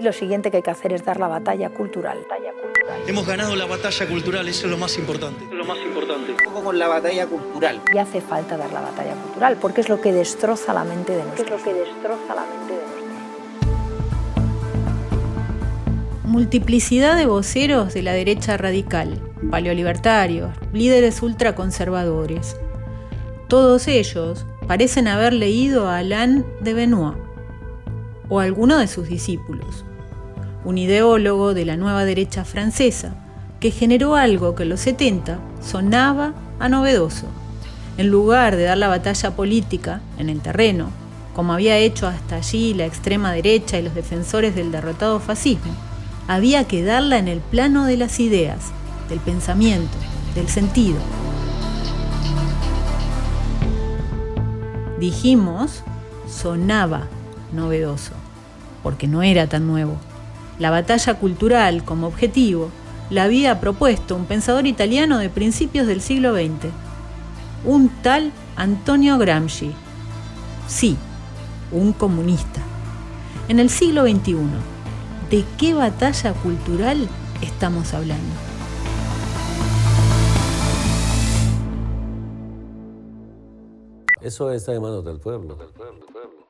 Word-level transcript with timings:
Y 0.00 0.02
lo 0.02 0.14
siguiente 0.14 0.50
que 0.50 0.56
hay 0.56 0.62
que 0.62 0.70
hacer 0.70 0.94
es 0.94 1.04
dar 1.04 1.20
la 1.20 1.28
batalla 1.28 1.68
cultural. 1.68 2.16
Hemos 3.06 3.26
ganado 3.26 3.54
la 3.54 3.66
batalla 3.66 4.08
cultural, 4.08 4.48
eso 4.48 4.64
es 4.64 4.70
lo 4.70 4.78
más 4.78 4.96
importante. 4.96 5.44
Lo 5.54 5.62
más 5.66 5.76
importante. 5.76 6.32
Un 6.32 6.38
poco 6.38 6.64
con 6.64 6.78
la 6.78 6.88
batalla 6.88 7.26
cultural. 7.26 7.82
Y 7.92 7.98
hace 7.98 8.22
falta 8.22 8.56
dar 8.56 8.72
la 8.72 8.80
batalla 8.80 9.12
cultural, 9.12 9.58
porque 9.60 9.82
es 9.82 9.90
lo 9.90 10.00
que 10.00 10.14
destroza 10.14 10.72
la 10.72 10.84
mente 10.84 11.12
de 11.12 11.22
nosotros. 11.24 11.46
Es 11.46 11.50
lo 11.50 11.62
que 11.62 11.74
destroza 11.74 12.34
la 12.34 12.46
mente 12.46 12.72
de 12.72 12.80
nosotros. 12.80 13.04
Multiplicidad 16.24 17.18
de 17.18 17.26
voceros 17.26 17.92
de 17.92 18.02
la 18.02 18.14
derecha 18.14 18.56
radical, 18.56 19.20
paleolibertarios, 19.50 20.50
líderes 20.72 21.20
ultraconservadores. 21.20 22.56
Todos 23.48 23.86
ellos 23.86 24.46
parecen 24.66 25.08
haber 25.08 25.34
leído 25.34 25.88
a 25.88 25.98
Alain 25.98 26.46
de 26.62 26.72
Benoit 26.72 27.18
o 28.30 28.40
a 28.40 28.44
alguno 28.44 28.78
de 28.78 28.86
sus 28.86 29.08
discípulos, 29.08 29.84
un 30.64 30.78
ideólogo 30.78 31.54
de 31.54 31.64
la 31.64 31.76
nueva 31.76 32.04
derecha 32.04 32.44
francesa 32.44 33.14
que 33.60 33.70
generó 33.70 34.16
algo 34.16 34.54
que 34.54 34.62
en 34.62 34.70
los 34.70 34.80
70 34.80 35.38
sonaba 35.60 36.32
a 36.58 36.68
novedoso. 36.68 37.26
En 37.98 38.08
lugar 38.08 38.56
de 38.56 38.64
dar 38.64 38.78
la 38.78 38.88
batalla 38.88 39.36
política 39.36 40.00
en 40.18 40.30
el 40.30 40.40
terreno, 40.40 40.90
como 41.34 41.52
había 41.52 41.76
hecho 41.76 42.06
hasta 42.06 42.36
allí 42.36 42.74
la 42.74 42.86
extrema 42.86 43.32
derecha 43.32 43.78
y 43.78 43.82
los 43.82 43.94
defensores 43.94 44.54
del 44.54 44.72
derrotado 44.72 45.20
fascismo, 45.20 45.72
había 46.26 46.64
que 46.64 46.82
darla 46.82 47.18
en 47.18 47.28
el 47.28 47.40
plano 47.40 47.84
de 47.84 47.96
las 47.96 48.20
ideas, 48.20 48.72
del 49.08 49.20
pensamiento, 49.20 49.96
del 50.34 50.48
sentido. 50.48 50.98
Dijimos, 54.98 55.82
sonaba 56.28 57.08
novedoso, 57.52 58.12
porque 58.82 59.06
no 59.06 59.22
era 59.22 59.46
tan 59.46 59.66
nuevo. 59.66 59.96
La 60.60 60.70
batalla 60.70 61.14
cultural 61.14 61.84
como 61.84 62.06
objetivo 62.06 62.70
la 63.08 63.24
había 63.24 63.60
propuesto 63.60 64.14
un 64.14 64.26
pensador 64.26 64.66
italiano 64.66 65.16
de 65.16 65.30
principios 65.30 65.86
del 65.86 66.02
siglo 66.02 66.34
XX, 66.34 66.68
un 67.64 67.88
tal 68.02 68.30
Antonio 68.56 69.16
Gramsci. 69.16 69.72
Sí, 70.68 70.98
un 71.72 71.94
comunista. 71.94 72.60
En 73.48 73.58
el 73.58 73.70
siglo 73.70 74.02
XXI, 74.02 74.36
¿de 75.30 75.44
qué 75.56 75.72
batalla 75.72 76.34
cultural 76.34 77.08
estamos 77.40 77.94
hablando? 77.94 78.34
Eso 84.20 84.52
está 84.52 84.74
en 84.74 84.82
manos 84.82 85.06
del 85.06 85.18
pueblo. 85.20 85.56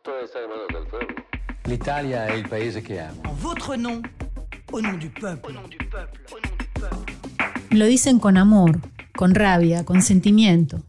Todo 0.03 0.19
está 0.25 0.41
en 0.43 0.51
manos 0.51 0.67
del 0.75 0.87
pueblo. 0.89 1.20
L'Italia 1.71 2.27
è 2.27 2.33
il 2.33 2.49
paese 2.49 2.83
che 2.83 2.99
amo. 2.99 3.21
En 3.23 3.37
votre 3.37 3.77
nom, 3.77 4.01
au 4.73 4.81
nom 4.81 4.99
du 4.99 5.09
peuple. 5.09 5.57
Lo 7.71 7.87
dicen 7.87 8.19
con 8.19 8.37
amor, 8.37 8.81
con 9.15 9.33
rabia, 9.33 9.85
con 9.85 10.03
sentimiento, 10.03 10.83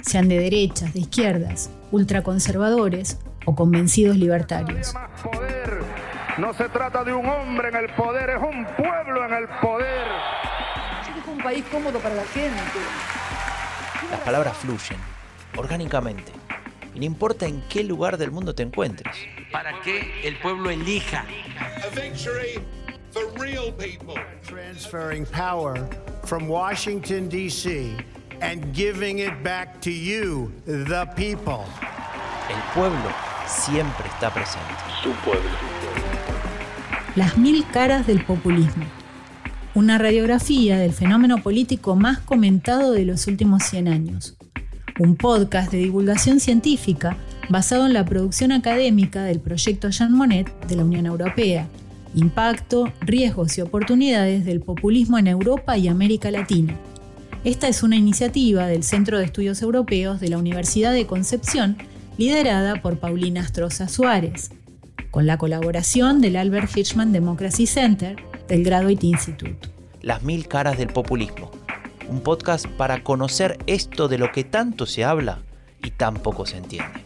sean 0.00 0.28
de 0.28 0.38
derechas, 0.38 0.94
de 0.94 1.00
izquierdas, 1.00 1.70
ultraconservadores 1.90 3.18
o 3.46 3.56
convencidos 3.56 4.16
libertarios. 4.16 4.94
No 6.38 6.54
se 6.54 6.68
trata 6.68 7.02
de 7.02 7.12
un 7.12 7.26
hombre 7.26 7.70
en 7.70 7.74
el 7.74 7.92
poder, 7.96 8.30
es 8.30 8.40
un 8.40 8.64
pueblo 8.76 9.26
en 9.26 9.32
el 9.32 9.48
poder. 9.60 10.06
Es 11.02 11.26
un 11.26 11.38
país 11.38 11.64
cómodo 11.72 11.98
para 11.98 12.14
la 12.14 12.24
gente. 12.26 12.78
Las 14.08 14.20
palabras 14.20 14.56
fluyen, 14.56 14.98
orgánicamente. 15.56 16.30
Y 16.98 17.02
no 17.02 17.06
importa 17.06 17.46
en 17.46 17.62
qué 17.68 17.84
lugar 17.84 18.18
del 18.18 18.32
mundo 18.32 18.56
te 18.56 18.64
encuentres. 18.64 19.14
Para 19.52 19.80
que 19.82 20.10
el 20.24 20.36
pueblo 20.38 20.68
elija. 20.68 21.24
A 21.56 21.94
victory 21.94 22.60
for 23.12 23.22
real 23.38 23.72
people. 23.74 24.20
Transferring 24.42 25.24
power 25.26 25.88
from 26.24 26.48
Washington, 26.48 27.28
D.C. 27.28 27.96
and 28.40 28.74
giving 28.74 29.20
it 29.20 29.44
back 29.44 29.80
to 29.80 29.90
you, 29.90 30.50
the 30.66 31.06
people. 31.14 31.66
El 32.48 32.60
pueblo 32.74 33.14
siempre 33.46 34.08
está 34.08 34.34
presente. 34.34 34.74
Su 35.00 35.12
pueblo. 35.24 35.48
Las 37.14 37.38
mil 37.38 37.64
caras 37.70 38.08
del 38.08 38.24
populismo. 38.24 38.86
Una 39.74 39.98
radiografía 39.98 40.78
del 40.78 40.92
fenómeno 40.92 41.38
político 41.44 41.94
más 41.94 42.18
comentado 42.18 42.90
de 42.90 43.04
los 43.04 43.28
últimos 43.28 43.62
100 43.62 43.86
años. 43.86 44.37
Un 44.98 45.14
podcast 45.14 45.70
de 45.70 45.78
divulgación 45.78 46.40
científica 46.40 47.16
basado 47.48 47.86
en 47.86 47.92
la 47.92 48.04
producción 48.04 48.50
académica 48.50 49.22
del 49.22 49.38
proyecto 49.38 49.90
Jean 49.90 50.12
Monnet 50.12 50.52
de 50.66 50.74
la 50.74 50.84
Unión 50.84 51.06
Europea. 51.06 51.68
Impacto, 52.16 52.92
riesgos 53.02 53.56
y 53.56 53.60
oportunidades 53.60 54.44
del 54.44 54.60
populismo 54.60 55.16
en 55.16 55.28
Europa 55.28 55.78
y 55.78 55.86
América 55.86 56.32
Latina. 56.32 56.74
Esta 57.44 57.68
es 57.68 57.84
una 57.84 57.94
iniciativa 57.94 58.66
del 58.66 58.82
Centro 58.82 59.18
de 59.18 59.24
Estudios 59.26 59.62
Europeos 59.62 60.18
de 60.18 60.30
la 60.30 60.38
Universidad 60.38 60.92
de 60.92 61.06
Concepción, 61.06 61.76
liderada 62.16 62.82
por 62.82 62.98
Paulina 62.98 63.42
Astroza 63.42 63.86
Suárez, 63.86 64.50
con 65.12 65.26
la 65.28 65.38
colaboración 65.38 66.20
del 66.20 66.34
Albert 66.34 66.76
Hirschman 66.76 67.12
Democracy 67.12 67.68
Center 67.68 68.16
del 68.48 68.64
Graduate 68.64 69.06
Institute. 69.06 69.68
Las 70.02 70.24
mil 70.24 70.48
caras 70.48 70.76
del 70.76 70.88
populismo. 70.88 71.52
Un 72.08 72.20
podcast 72.20 72.66
para 72.66 73.04
conocer 73.04 73.58
esto 73.66 74.08
de 74.08 74.16
lo 74.16 74.32
que 74.32 74.42
tanto 74.42 74.86
se 74.86 75.04
habla 75.04 75.42
y 75.84 75.90
tan 75.90 76.14
poco 76.14 76.46
se 76.46 76.56
entiende. 76.56 77.04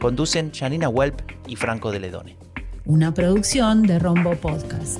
Conducen 0.00 0.50
Janina 0.52 0.88
Welp 0.88 1.20
y 1.46 1.54
Franco 1.54 1.92
de 1.92 2.00
Ledone. 2.00 2.36
Una 2.84 3.14
producción 3.14 3.84
de 3.84 4.00
Rombo 4.00 4.34
Podcast. 4.34 4.98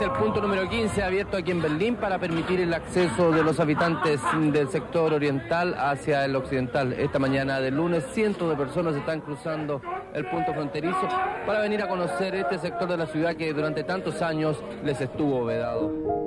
El 0.00 0.10
punto 0.12 0.40
número 0.40 0.68
15 0.68 1.02
abierto 1.02 1.36
aquí 1.36 1.50
en 1.52 1.62
Berlín 1.62 1.96
para 1.96 2.18
permitir 2.18 2.60
el 2.60 2.74
acceso 2.74 3.30
de 3.30 3.42
los 3.42 3.60
habitantes 3.60 4.20
del 4.52 4.68
sector 4.68 5.14
oriental 5.14 5.74
hacia 5.78 6.24
el 6.24 6.36
occidental. 6.36 6.92
Esta 6.92 7.18
mañana 7.18 7.60
de 7.60 7.70
lunes 7.70 8.04
cientos 8.12 8.48
de 8.50 8.56
personas 8.56 8.96
están 8.96 9.20
cruzando 9.20 9.80
el 10.12 10.26
punto 10.26 10.52
fronterizo 10.52 11.08
para 11.46 11.60
venir 11.60 11.82
a 11.82 11.88
conocer 11.88 12.34
este 12.34 12.58
sector 12.58 12.88
de 12.88 12.96
la 12.96 13.06
ciudad 13.06 13.36
que 13.36 13.52
durante 13.52 13.84
tantos 13.84 14.20
años 14.22 14.62
les 14.84 15.00
estuvo 15.00 15.44
vedado. 15.44 16.25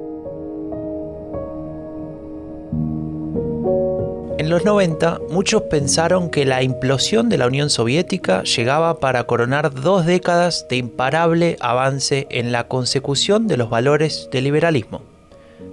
En 4.39 4.49
los 4.49 4.63
90, 4.63 5.19
muchos 5.31 5.63
pensaron 5.63 6.29
que 6.29 6.45
la 6.45 6.63
implosión 6.63 7.27
de 7.27 7.37
la 7.37 7.45
Unión 7.45 7.69
Soviética 7.69 8.43
llegaba 8.43 9.01
para 9.01 9.25
coronar 9.25 9.73
dos 9.73 10.05
décadas 10.05 10.65
de 10.69 10.77
imparable 10.77 11.57
avance 11.59 12.25
en 12.29 12.53
la 12.53 12.69
consecución 12.69 13.49
de 13.49 13.57
los 13.57 13.69
valores 13.69 14.29
del 14.31 14.45
liberalismo. 14.45 15.01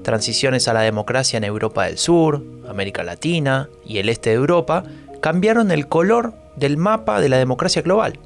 Transiciones 0.02 0.66
a 0.66 0.72
la 0.72 0.80
democracia 0.80 1.36
en 1.36 1.44
Europa 1.44 1.84
del 1.84 1.96
Sur, 1.96 2.42
América 2.68 3.04
Latina 3.04 3.68
y 3.84 3.98
el 3.98 4.08
este 4.08 4.30
de 4.30 4.36
Europa 4.36 4.82
cambiaron 5.20 5.70
el 5.70 5.86
color 5.86 6.34
del 6.56 6.76
mapa 6.76 7.20
de 7.20 7.28
la 7.28 7.38
democracia 7.38 7.82
global. 7.82 8.18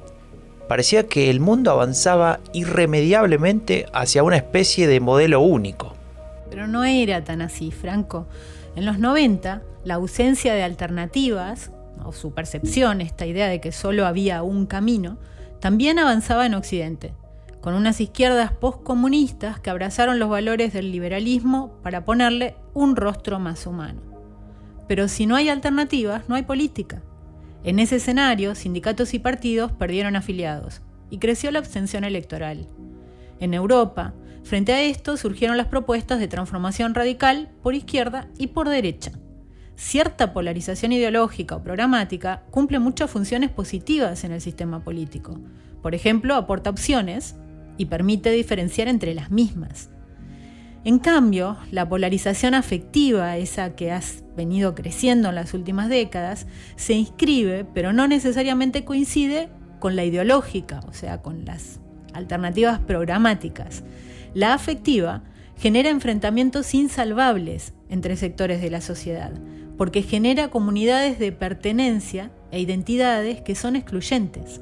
Parecía 0.69 1.07
que 1.07 1.29
el 1.29 1.41
mundo 1.41 1.71
avanzaba 1.71 2.41
irremediablemente 2.55 3.85
hacia 3.93 4.23
una 4.23 4.39
especie 4.39 4.87
de 4.87 5.01
modelo 5.01 5.43
único. 5.43 5.95
Pero 6.49 6.67
no 6.67 6.85
era 6.85 7.25
tan 7.25 7.43
así, 7.43 7.71
Franco. 7.71 8.27
En 8.77 8.85
los 8.85 8.99
90, 8.99 9.63
la 9.85 9.95
ausencia 9.95 10.55
de 10.55 10.63
alternativas, 10.63 11.73
o 12.05 12.13
su 12.13 12.33
percepción, 12.33 13.01
esta 13.01 13.27
idea 13.27 13.49
de 13.49 13.61
que 13.61 13.73
solo 13.73 14.07
había 14.07 14.43
un 14.43 14.67
camino, 14.67 15.19
también 15.61 15.99
avanzaba 15.99 16.47
en 16.47 16.55
Occidente, 16.55 17.13
con 17.61 17.75
unas 17.75 18.01
izquierdas 18.01 18.53
postcomunistas 18.53 19.61
que 19.61 19.71
abrazaron 19.71 20.19
los 20.19 20.31
valores 20.31 20.73
del 20.73 20.93
liberalismo 20.93 21.73
para 21.83 22.05
ponerle 22.05 22.57
un 22.73 22.97
rostro 22.97 23.39
más 23.39 23.67
humano. 23.67 24.01
Pero 24.89 25.09
si 25.09 25.27
no 25.27 25.37
hay 25.37 25.49
alternativas, 25.49 26.29
no 26.29 26.35
hay 26.35 26.43
política. 26.43 27.03
En 27.63 27.79
ese 27.79 27.97
escenario, 27.97 28.55
sindicatos 28.55 29.13
y 29.13 29.19
partidos 29.19 29.73
perdieron 29.73 30.17
afiliados 30.17 30.81
y 31.11 31.19
creció 31.19 31.51
la 31.51 31.59
abstención 31.59 32.05
electoral. 32.05 32.67
En 33.39 33.53
Europa, 33.53 34.15
frente 34.51 34.73
a 34.73 34.83
esto 34.83 35.17
surgieron 35.17 35.57
las 35.57 35.69
propuestas 35.69 36.19
de 36.19 36.27
transformación 36.27 36.93
radical 36.93 37.51
por 37.63 37.77
izquierda 37.77 38.27
y 38.37 38.49
por 38.49 38.69
derecha. 38.69 39.13
Cierta 39.77 40.33
polarización 40.33 40.91
ideológica 40.91 41.55
o 41.55 41.63
programática 41.63 42.43
cumple 42.51 42.81
muchas 42.81 43.09
funciones 43.09 43.51
positivas 43.51 44.25
en 44.25 44.33
el 44.33 44.41
sistema 44.41 44.83
político. 44.83 45.39
Por 45.83 45.95
ejemplo, 45.95 46.35
aporta 46.35 46.69
opciones 46.69 47.37
y 47.79 47.85
permite 47.87 48.33
diferenciar 48.33 48.89
entre 48.89 49.15
las 49.15 49.31
mismas. 49.31 49.89
En 50.83 50.99
cambio, 50.99 51.57
la 51.71 51.89
polarización 51.89 52.55
afectiva, 52.55 53.37
esa 53.37 53.77
que 53.77 53.93
has 53.93 54.25
venido 54.37 54.75
creciendo 54.75 55.29
en 55.29 55.37
las 55.37 55.55
últimas 55.55 55.89
décadas, 55.89 56.49
se 56.75 56.95
inscribe, 56.95 57.65
pero 57.73 57.93
no 57.93 58.09
necesariamente 58.09 58.85
coincide 58.85 59.49
con 59.79 59.95
la 59.95 60.05
ideológica, 60.05 60.81
o 60.89 60.93
sea, 60.93 61.23
con 61.23 61.45
las 61.45 61.79
alternativas 62.15 62.81
programáticas. 62.81 63.85
La 64.35 64.55
afectiva 64.55 65.23
genera 65.57 65.91
enfrentamientos 65.91 66.73
insalvables 66.75 67.75
entre 67.89 68.17
sectores 68.17 68.63
de 68.63 68.71
la 68.71 68.81
sociedad, 68.81 69.33
porque 69.77 70.03
genera 70.03 70.49
comunidades 70.49 71.19
de 71.19 71.33
pertenencia 71.33 72.31
e 72.51 72.61
identidades 72.61 73.41
que 73.41 73.55
son 73.55 73.77
excluyentes. 73.77 74.61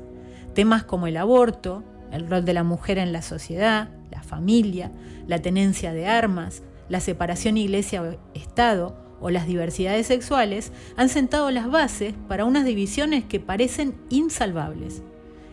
Temas 0.55 0.85
como 0.85 1.07
el 1.07 1.17
aborto, 1.17 1.85
el 2.13 2.29
rol 2.29 2.45
de 2.45 2.55
la 2.55 2.65
mujer 2.65 2.99
en 2.99 3.13
la 3.13 3.23
sociedad, 3.23 3.91
la 4.11 4.23
familia, 4.23 4.91
la 5.27 5.41
tenencia 5.41 5.93
de 5.93 6.07
armas, 6.07 6.63
la 6.89 7.01
separación 7.01 7.59
iglesia-estado 7.59 8.97
o 9.21 9.31
las 9.31 9.47
diversidades 9.47 10.07
sexuales 10.07 10.73
han 10.97 11.09
sentado 11.09 11.51
las 11.51 11.71
bases 11.71 12.15
para 12.29 12.45
unas 12.45 12.65
divisiones 12.65 13.25
que 13.25 13.41
parecen 13.41 13.95
insalvables. 14.09 15.03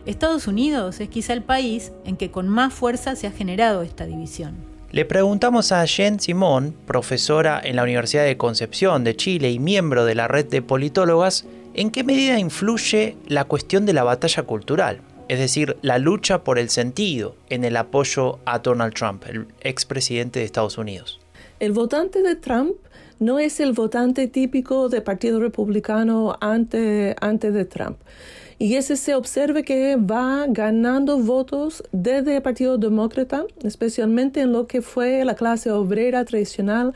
Estados 0.06 0.48
Unidos 0.48 1.00
es 1.00 1.10
quizá 1.10 1.34
el 1.34 1.42
país 1.42 1.92
en 2.06 2.18
que 2.18 2.32
con 2.32 2.48
más 2.48 2.74
fuerza 2.74 3.16
se 3.16 3.28
ha 3.28 3.32
generado 3.32 3.82
esta 3.82 4.06
división. 4.06 4.56
Le 4.92 5.04
preguntamos 5.06 5.72
a 5.72 5.86
Jen 5.86 6.20
Simón, 6.20 6.76
profesora 6.86 7.60
en 7.64 7.76
la 7.76 7.84
Universidad 7.84 8.24
de 8.24 8.38
Concepción 8.38 9.04
de 9.04 9.16
Chile 9.16 9.52
y 9.52 9.60
miembro 9.60 10.06
de 10.06 10.16
la 10.16 10.28
red 10.28 10.46
de 10.46 10.62
politólogas, 10.62 11.46
en 11.74 11.92
qué 11.92 12.04
medida 12.04 12.40
influye 12.40 13.18
la 13.28 13.44
cuestión 13.44 13.86
de 13.86 13.94
la 13.94 14.04
batalla 14.04 14.44
cultural 14.44 15.02
es 15.28 15.40
decir, 15.40 15.78
la 15.82 15.98
lucha 15.98 16.44
por 16.44 16.60
el 16.60 16.70
sentido 16.70 17.36
en 17.50 17.64
el 17.64 17.78
apoyo 17.78 18.40
a 18.46 18.60
Donald 18.60 18.94
Trump, 18.94 19.24
el 19.28 19.48
expresidente 19.62 20.40
de 20.40 20.46
Estados 20.46 20.78
Unidos. 20.78 21.20
El 21.60 21.72
votante 21.72 22.22
de 22.22 22.36
Trump 22.36 22.74
no 23.20 23.40
es 23.40 23.60
el 23.60 23.74
votante 23.74 24.28
típico 24.28 24.90
del 24.90 25.04
Partido 25.04 25.40
Republicano 25.40 26.36
antes, 26.42 27.16
antes 27.22 27.54
de 27.54 27.66
Trump. 27.66 27.98
Y 28.58 28.76
ese 28.76 28.96
se 28.96 29.16
observa 29.16 29.64
que 29.64 29.98
va 29.98 30.46
ganando 30.48 31.18
votos 31.20 31.84
desde 31.92 32.38
el 32.38 32.42
Partido 32.42 32.78
Demócrata, 32.78 33.46
especialmente 33.64 34.42
en 34.42 34.54
lo 34.54 34.66
que 34.66 34.82
fue 34.82 35.26
la 35.26 35.36
clase 35.36 35.72
obrera 35.72 36.24
tradicional 36.24 36.94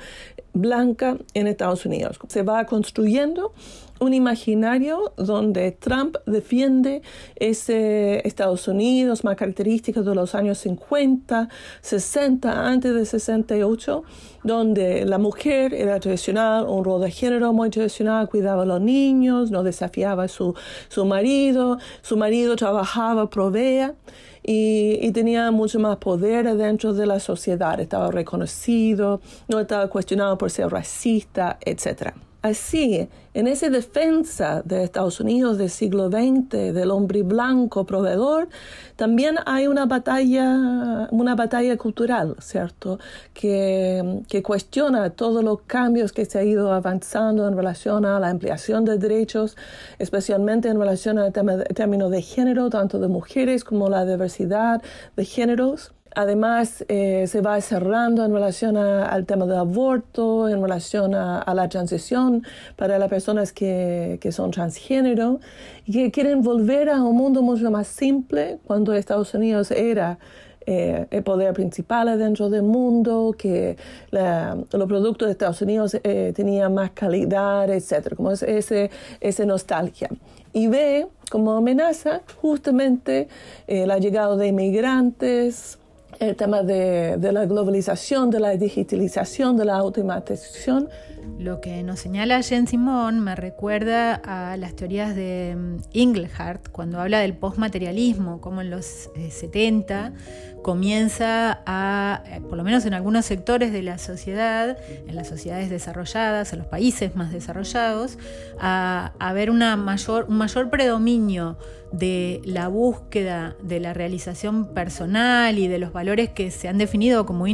blanca 0.54 1.18
en 1.34 1.48
Estados 1.48 1.86
Unidos. 1.86 2.18
Se 2.28 2.44
va 2.44 2.66
construyendo 2.66 3.54
un 4.00 4.14
imaginario 4.14 5.14
donde 5.18 5.72
Trump 5.72 6.18
defiende 6.26 7.02
ese 7.36 8.26
Estados 8.28 8.68
Unidos 8.68 9.24
más 9.24 9.36
característico 9.36 10.04
de 10.04 10.16
los 10.16 10.36
años 10.36 10.58
50, 10.60 11.50
60, 11.82 12.68
antes 12.68 12.96
de 12.96 13.06
68, 13.06 14.04
donde 14.44 15.06
la 15.06 15.18
mujer 15.18 15.74
era 15.74 16.00
tradicional, 16.00 16.66
un 16.68 16.84
rol 16.84 17.02
de 17.02 17.12
género 17.12 17.54
muy 17.54 17.70
tradicional, 17.70 18.30
cuidaba 18.30 18.64
a 18.64 18.66
los 18.66 18.82
niños, 18.82 19.52
no 19.52 19.64
desafiaba 19.64 20.24
a 20.24 20.28
su, 20.28 20.56
su 20.88 21.06
marido, 21.06 21.78
su 22.02 22.18
marido 22.18 22.56
trabajaba, 22.56 23.30
proveía. 23.30 23.96
Y, 24.42 24.98
y, 25.02 25.12
tenía 25.12 25.52
mucho 25.52 25.80
más 25.80 25.98
poder 25.98 26.56
dentro 26.56 26.94
de 26.94 27.06
la 27.06 27.20
sociedad, 27.20 27.78
estaba 27.80 28.10
reconocido, 28.10 29.20
no 29.50 29.60
estaba 29.60 29.90
cuestionado 29.90 30.38
por 30.38 30.50
ser 30.50 30.70
racista, 30.70 31.60
etc. 31.62 32.14
Así, 32.42 33.10
en 33.34 33.48
esa 33.48 33.70
defensa 33.70 34.62
de 34.64 34.86
Estados 34.86 35.20
Unidos 35.20 35.58
del 35.58 35.70
siglo 35.70 36.08
XX, 36.10 36.74
del 36.74 36.90
hombre 36.90 37.22
blanco 37.22 37.86
proveedor, 37.86 38.48
también 38.96 39.36
hay 39.46 39.68
una 39.68 39.86
batalla, 39.86 41.10
una 41.12 41.36
batalla 41.36 41.76
cultural, 41.76 42.38
¿cierto? 42.40 42.98
Que, 43.34 44.22
que 44.30 44.42
cuestiona 44.42 45.10
todos 45.10 45.44
los 45.44 45.64
cambios 45.64 46.14
que 46.14 46.24
se 46.24 46.40
ha 46.40 46.44
ido 46.46 46.72
avanzando 46.72 47.46
en 47.46 47.58
relación 47.58 48.06
a 48.06 48.22
la 48.22 48.30
ampliación 48.30 48.86
de 48.86 48.98
derechos, 48.98 49.58
especialmente 49.98 50.70
en 50.70 50.80
relación 50.80 51.20
al 51.20 51.34
término 51.34 52.10
de 52.10 52.22
género, 52.22 52.70
tanto 52.70 53.00
de 53.00 53.10
mujeres 53.10 53.66
como 53.66 53.90
la 53.90 54.06
diversidad 54.06 54.82
de 55.18 55.26
géneros. 55.26 55.92
Además, 56.16 56.84
eh, 56.88 57.26
se 57.28 57.42
va 57.42 57.60
cerrando 57.62 58.26
en 58.26 58.34
relación 58.34 58.78
al 58.78 59.26
tema 59.26 59.46
del 59.46 59.58
aborto, 59.58 60.50
en 60.50 60.62
relación 60.62 61.14
a, 61.14 61.54
la 61.54 61.70
transición 61.70 62.44
para 62.76 62.98
las 62.98 63.10
personas 63.10 63.54
que, 63.54 64.18
que, 64.22 64.32
son 64.32 64.52
transgénero 64.52 65.40
y 65.86 65.94
que 65.94 66.12
quieren 66.12 66.42
volver 66.42 66.90
a 66.90 67.02
un 67.04 67.16
mundo 67.16 67.42
mucho 67.42 67.70
más 67.70 67.88
simple 67.88 68.60
cuando 68.66 68.94
Estados 68.94 69.34
Unidos 69.34 69.72
era 69.72 70.20
eh, 70.66 71.08
el 71.12 71.24
poder 71.24 71.54
principal 71.54 72.18
dentro 72.18 72.50
del 72.50 72.64
mundo, 72.64 73.34
que 73.38 73.78
los 74.12 74.88
productos 74.88 75.28
de 75.28 75.32
Estados 75.32 75.62
Unidos 75.62 75.98
eh, 76.04 76.32
tenían 76.36 76.74
más 76.74 76.92
calidad, 76.92 77.70
etc. 77.70 78.16
Como 78.16 78.32
es 78.32 78.44
ese, 78.44 78.90
esa 79.20 79.46
nostalgia. 79.46 80.10
Y 80.54 80.68
ve 80.68 81.08
como 81.30 81.54
amenaza 81.54 82.22
justamente 82.42 83.28
la 83.68 84.00
llegada 84.00 84.36
de 84.36 84.48
inmigrantes, 84.48 85.79
el 86.20 86.36
tema 86.36 86.64
de, 86.64 87.18
de, 87.18 87.32
la 87.32 87.46
globalización, 87.46 88.30
de 88.30 88.40
la 88.40 88.52
digitalización, 88.58 89.56
de 89.58 89.66
la 89.66 89.78
automatización. 89.78 90.90
Lo 91.38 91.62
que 91.62 91.84
nos 91.84 92.00
señala 92.00 92.42
Jen 92.42 92.68
Simón 92.68 93.20
me 93.20 93.36
recuerda 93.36 94.16
a 94.16 94.58
las 94.58 94.76
teorías 94.76 95.16
de 95.16 95.56
mm, 95.58 96.72
cuando 96.72 97.00
habla 97.00 97.20
del 97.20 97.36
postmaterialismo, 97.36 98.42
como 98.42 98.62
en 98.62 98.70
los 98.70 99.10
70 99.30 100.08
eh, 100.08 100.56
comienza 100.62 101.62
a, 101.66 102.24
eh, 102.28 102.42
por 102.42 102.58
lo 102.58 102.64
menos 102.64 102.86
en 102.86 102.94
algunos 102.94 103.26
sectores 103.26 103.72
de 103.72 103.82
la 103.82 103.98
sociedad, 103.98 104.78
en 105.08 105.16
las 105.16 105.28
sociedades 105.28 105.70
desarrolladas, 105.70 106.54
en 106.54 106.60
los 106.60 106.68
países 106.68 107.16
más 107.16 107.32
desarrollados, 107.32 108.18
a 108.60 109.14
haber 109.20 109.50
una 109.50 109.76
mayor, 109.78 110.26
un 110.30 110.38
mayor 110.38 110.70
predominio 110.70 111.58
de 111.92 112.42
la 112.46 112.68
búsqueda 112.68 113.56
de 113.62 113.80
la 113.80 113.94
realización 113.94 114.74
personal 114.74 115.58
y 115.58 115.68
de 115.68 115.80
los 115.80 115.92
valores 115.92 116.30
que 116.30 116.52
se 116.52 116.68
han 116.68 116.78
definido 116.78 117.26
como, 117.26 117.46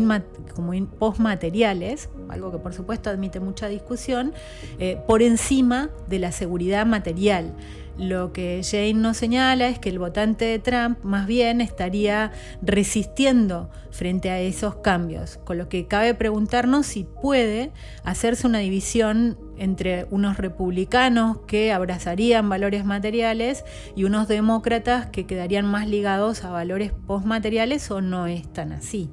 como 0.54 0.88
postmateriales, 1.00 2.10
algo 2.30 2.52
que 2.52 2.58
por 2.58 2.74
supuesto 2.74 3.10
admite 3.10 3.40
mucha 3.40 3.68
discusión, 3.68 4.34
eh, 4.80 4.98
por 5.08 5.22
encima 5.22 5.90
de 6.08 6.20
la 6.20 6.32
seguridad 6.32 6.86
material. 6.86 7.54
Lo 7.98 8.34
que 8.34 8.62
Jane 8.62 8.96
nos 8.96 9.16
señala 9.16 9.70
es 9.70 9.80
que 9.80 9.88
el 9.88 10.00
votante 10.00 10.44
de 10.44 10.60
Trump 10.60 11.00
más 11.04 11.28
bien 11.28 11.62
estaría 11.62 12.32
resistiendo 12.62 13.70
frente 13.90 14.30
a 14.30 14.42
esos 14.42 14.76
cambios, 14.76 15.38
con 15.46 15.58
lo 15.58 15.70
que 15.70 15.88
cabe 15.88 16.14
preguntarnos 16.14 16.86
si 16.86 17.06
puede 17.06 17.72
hacerse 18.04 18.48
una 18.48 18.60
división 18.60 19.38
entre 19.58 20.08
unos 20.12 20.36
republicanos 20.36 21.38
que 21.48 21.72
abrazarían 21.72 22.50
valores 22.50 22.84
materiales 22.84 23.64
y 23.96 24.04
unos 24.04 24.28
demócratas 24.28 25.06
que 25.06 25.26
quedarían 25.26 25.66
más 25.66 25.88
ligados 25.88 26.44
a 26.44 26.50
valores 26.50 26.92
postmateriales 27.08 27.90
o 27.92 28.02
no 28.02 28.28
es 28.28 28.52
tan 28.52 28.74
así. 28.74 29.10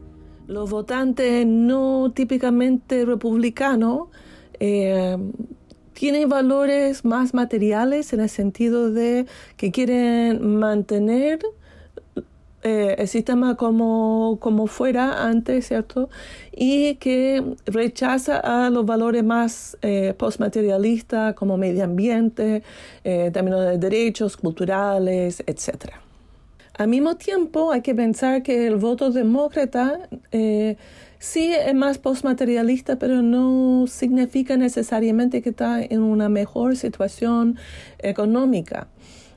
Los 0.48 0.70
votantes 0.70 1.46
no 1.46 2.10
típicamente 2.12 3.04
republicanos 3.04 4.08
eh, 4.58 5.16
tienen 5.92 6.28
valores 6.28 7.04
más 7.04 7.34
materiales 7.34 8.12
en 8.12 8.20
el 8.20 8.28
sentido 8.28 8.90
de 8.90 9.26
que 9.56 9.70
quieren 9.70 10.58
mantener 10.58 11.40
eh, 12.64 12.94
el 12.98 13.08
sistema 13.08 13.56
como, 13.56 14.38
como 14.40 14.68
fuera 14.68 15.24
antes, 15.26 15.66
¿cierto? 15.66 16.08
Y 16.52 16.94
que 16.96 17.42
rechaza 17.66 18.38
a 18.38 18.70
los 18.70 18.86
valores 18.86 19.24
más 19.24 19.76
eh, 19.82 20.14
postmaterialistas 20.16 21.34
como 21.34 21.56
medio 21.56 21.82
ambiente, 21.82 22.62
eh, 23.02 23.30
términos 23.32 23.62
de 23.62 23.78
derechos 23.78 24.36
culturales, 24.36 25.42
etc. 25.46 25.94
Al 26.74 26.86
mismo 26.86 27.16
tiempo, 27.16 27.72
hay 27.72 27.82
que 27.82 27.96
pensar 27.96 28.44
que 28.44 28.68
el 28.68 28.76
voto 28.76 29.10
demócrata 29.10 30.08
sí 31.22 31.54
es 31.54 31.72
más 31.72 31.98
postmaterialista, 31.98 32.96
pero 32.96 33.22
no 33.22 33.86
significa 33.86 34.56
necesariamente 34.56 35.40
que 35.40 35.50
está 35.50 35.80
en 35.80 36.02
una 36.02 36.28
mejor 36.28 36.76
situación 36.76 37.56
económica. 38.00 38.88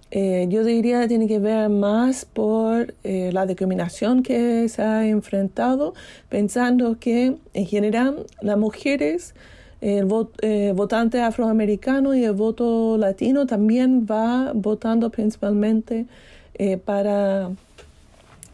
Eh, 0.09 0.47
yo 0.49 0.63
diría 0.63 1.01
que 1.01 1.07
tiene 1.09 1.27
que 1.27 1.37
ver 1.37 1.69
más 1.69 2.25
por 2.25 2.95
eh, 3.03 3.29
la 3.31 3.45
discriminación 3.45 4.23
que 4.23 4.67
se 4.67 4.81
ha 4.81 5.05
enfrentado, 5.05 5.93
pensando 6.27 6.97
que 6.99 7.35
en 7.53 7.65
general 7.67 8.25
las 8.41 8.57
mujeres, 8.57 9.35
el 9.81 10.07
eh, 10.41 10.73
votante 10.75 11.21
afroamericano 11.21 12.15
y 12.15 12.23
el 12.23 12.33
voto 12.33 12.97
latino 12.97 13.45
también 13.45 14.07
va 14.09 14.53
votando 14.55 15.11
principalmente 15.11 16.07
para 16.85 17.51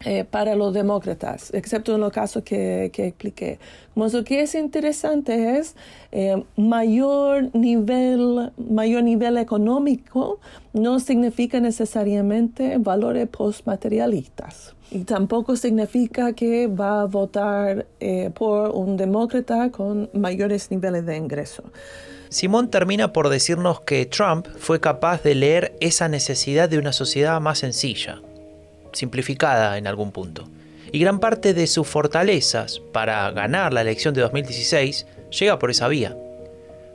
eh, 0.05 0.23
para 0.23 0.55
los 0.55 0.73
demócratas, 0.73 1.53
excepto 1.53 1.95
en 1.95 2.01
los 2.01 2.11
casos 2.11 2.43
que, 2.43 2.89
que 2.93 3.07
expliqué. 3.07 3.59
Como 3.93 4.07
lo 4.07 4.23
que 4.23 4.41
es 4.41 4.55
interesante 4.55 5.57
es 5.57 5.75
eh, 6.11 6.43
mayor 6.55 7.53
nivel, 7.53 8.51
mayor 8.57 9.03
nivel 9.03 9.37
económico 9.37 10.39
no 10.73 10.99
significa 10.99 11.59
necesariamente 11.59 12.77
valores 12.77 13.27
postmaterialistas. 13.27 14.75
Y 14.91 15.05
tampoco 15.05 15.55
significa 15.55 16.33
que 16.33 16.67
va 16.67 17.01
a 17.01 17.05
votar 17.05 17.85
eh, 17.99 18.29
por 18.33 18.71
un 18.71 18.97
demócrata 18.97 19.71
con 19.71 20.09
mayores 20.13 20.69
niveles 20.69 21.05
de 21.05 21.15
ingreso. 21.15 21.63
Simón 22.29 22.69
termina 22.69 23.11
por 23.11 23.29
decirnos 23.29 23.81
que 23.81 24.05
Trump 24.05 24.47
fue 24.57 24.79
capaz 24.79 25.21
de 25.21 25.35
leer 25.35 25.75
esa 25.81 26.07
necesidad 26.07 26.69
de 26.69 26.77
una 26.77 26.93
sociedad 26.93 27.39
más 27.41 27.59
sencilla, 27.59 28.21
simplificada 28.93 29.77
en 29.77 29.87
algún 29.87 30.11
punto. 30.11 30.47
Y 30.91 30.99
gran 30.99 31.19
parte 31.19 31.53
de 31.53 31.67
sus 31.67 31.87
fortalezas 31.87 32.79
para 32.91 33.31
ganar 33.31 33.73
la 33.73 33.81
elección 33.81 34.13
de 34.13 34.21
2016 34.21 35.05
llega 35.29 35.59
por 35.59 35.71
esa 35.71 35.87
vía. 35.87 36.17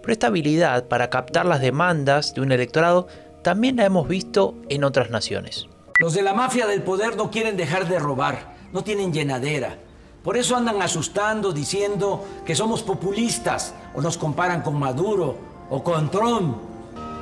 Pero 0.02 0.12
esta 0.12 0.26
habilidad 0.28 0.86
para 0.86 1.10
captar 1.10 1.46
las 1.46 1.60
demandas 1.60 2.34
de 2.34 2.40
un 2.40 2.52
electorado 2.52 3.08
también 3.42 3.76
la 3.76 3.84
hemos 3.84 4.06
visto 4.06 4.54
en 4.68 4.84
otras 4.84 5.10
naciones. 5.10 5.66
Los 5.98 6.12
de 6.12 6.22
la 6.22 6.34
mafia 6.34 6.66
del 6.66 6.82
poder 6.82 7.16
no 7.16 7.30
quieren 7.30 7.56
dejar 7.56 7.88
de 7.88 7.98
robar, 7.98 8.54
no 8.72 8.84
tienen 8.84 9.12
llenadera. 9.12 9.78
Por 10.22 10.36
eso 10.36 10.56
andan 10.56 10.82
asustando, 10.82 11.52
diciendo 11.52 12.26
que 12.44 12.54
somos 12.54 12.82
populistas 12.82 13.74
o 13.94 14.02
nos 14.02 14.18
comparan 14.18 14.62
con 14.62 14.78
Maduro 14.78 15.38
o 15.70 15.82
con 15.82 16.10
Trump. 16.10 16.58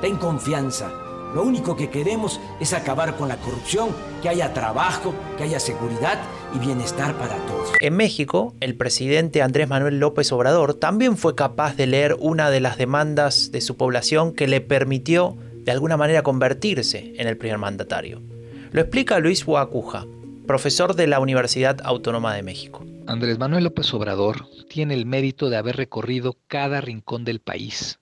Ten 0.01 0.17
confianza. 0.17 1.04
Lo 1.35 1.43
único 1.43 1.75
que 1.75 1.89
queremos 1.89 2.39
es 2.61 2.71
acabar 2.71 3.17
con 3.17 3.27
la 3.27 3.35
corrupción, 3.35 3.89
que 4.21 4.29
haya 4.29 4.53
trabajo, 4.53 5.13
que 5.37 5.43
haya 5.43 5.59
seguridad 5.59 6.17
y 6.55 6.59
bienestar 6.59 7.13
para 7.17 7.35
todos. 7.45 7.73
En 7.81 7.97
México, 7.97 8.55
el 8.61 8.75
presidente 8.75 9.41
Andrés 9.41 9.67
Manuel 9.67 9.99
López 9.99 10.31
Obrador 10.31 10.75
también 10.75 11.17
fue 11.17 11.35
capaz 11.35 11.75
de 11.75 11.87
leer 11.87 12.15
una 12.21 12.49
de 12.49 12.61
las 12.61 12.77
demandas 12.77 13.51
de 13.51 13.59
su 13.59 13.75
población 13.75 14.33
que 14.33 14.47
le 14.47 14.61
permitió 14.61 15.35
de 15.65 15.73
alguna 15.73 15.97
manera 15.97 16.23
convertirse 16.23 17.13
en 17.17 17.27
el 17.27 17.35
primer 17.35 17.57
mandatario. 17.57 18.21
Lo 18.71 18.79
explica 18.79 19.19
Luis 19.19 19.45
Huacuja, 19.45 20.05
profesor 20.47 20.95
de 20.95 21.07
la 21.07 21.19
Universidad 21.19 21.81
Autónoma 21.83 22.33
de 22.33 22.43
México. 22.43 22.85
Andrés 23.07 23.39
Manuel 23.39 23.65
López 23.65 23.93
Obrador 23.93 24.47
tiene 24.69 24.93
el 24.93 25.05
mérito 25.05 25.49
de 25.49 25.57
haber 25.57 25.75
recorrido 25.75 26.37
cada 26.47 26.79
rincón 26.79 27.25
del 27.25 27.41
país, 27.41 27.99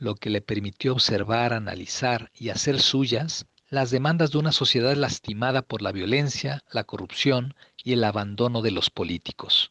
lo 0.00 0.16
que 0.16 0.30
le 0.30 0.40
permitió 0.40 0.92
observar, 0.94 1.52
analizar 1.52 2.32
y 2.34 2.48
hacer 2.48 2.80
suyas 2.80 3.46
las 3.68 3.90
demandas 3.90 4.32
de 4.32 4.38
una 4.38 4.50
sociedad 4.50 4.96
lastimada 4.96 5.62
por 5.62 5.82
la 5.82 5.92
violencia, 5.92 6.64
la 6.72 6.84
corrupción 6.84 7.54
y 7.84 7.92
el 7.92 8.02
abandono 8.02 8.62
de 8.62 8.72
los 8.72 8.88
políticos. 8.88 9.70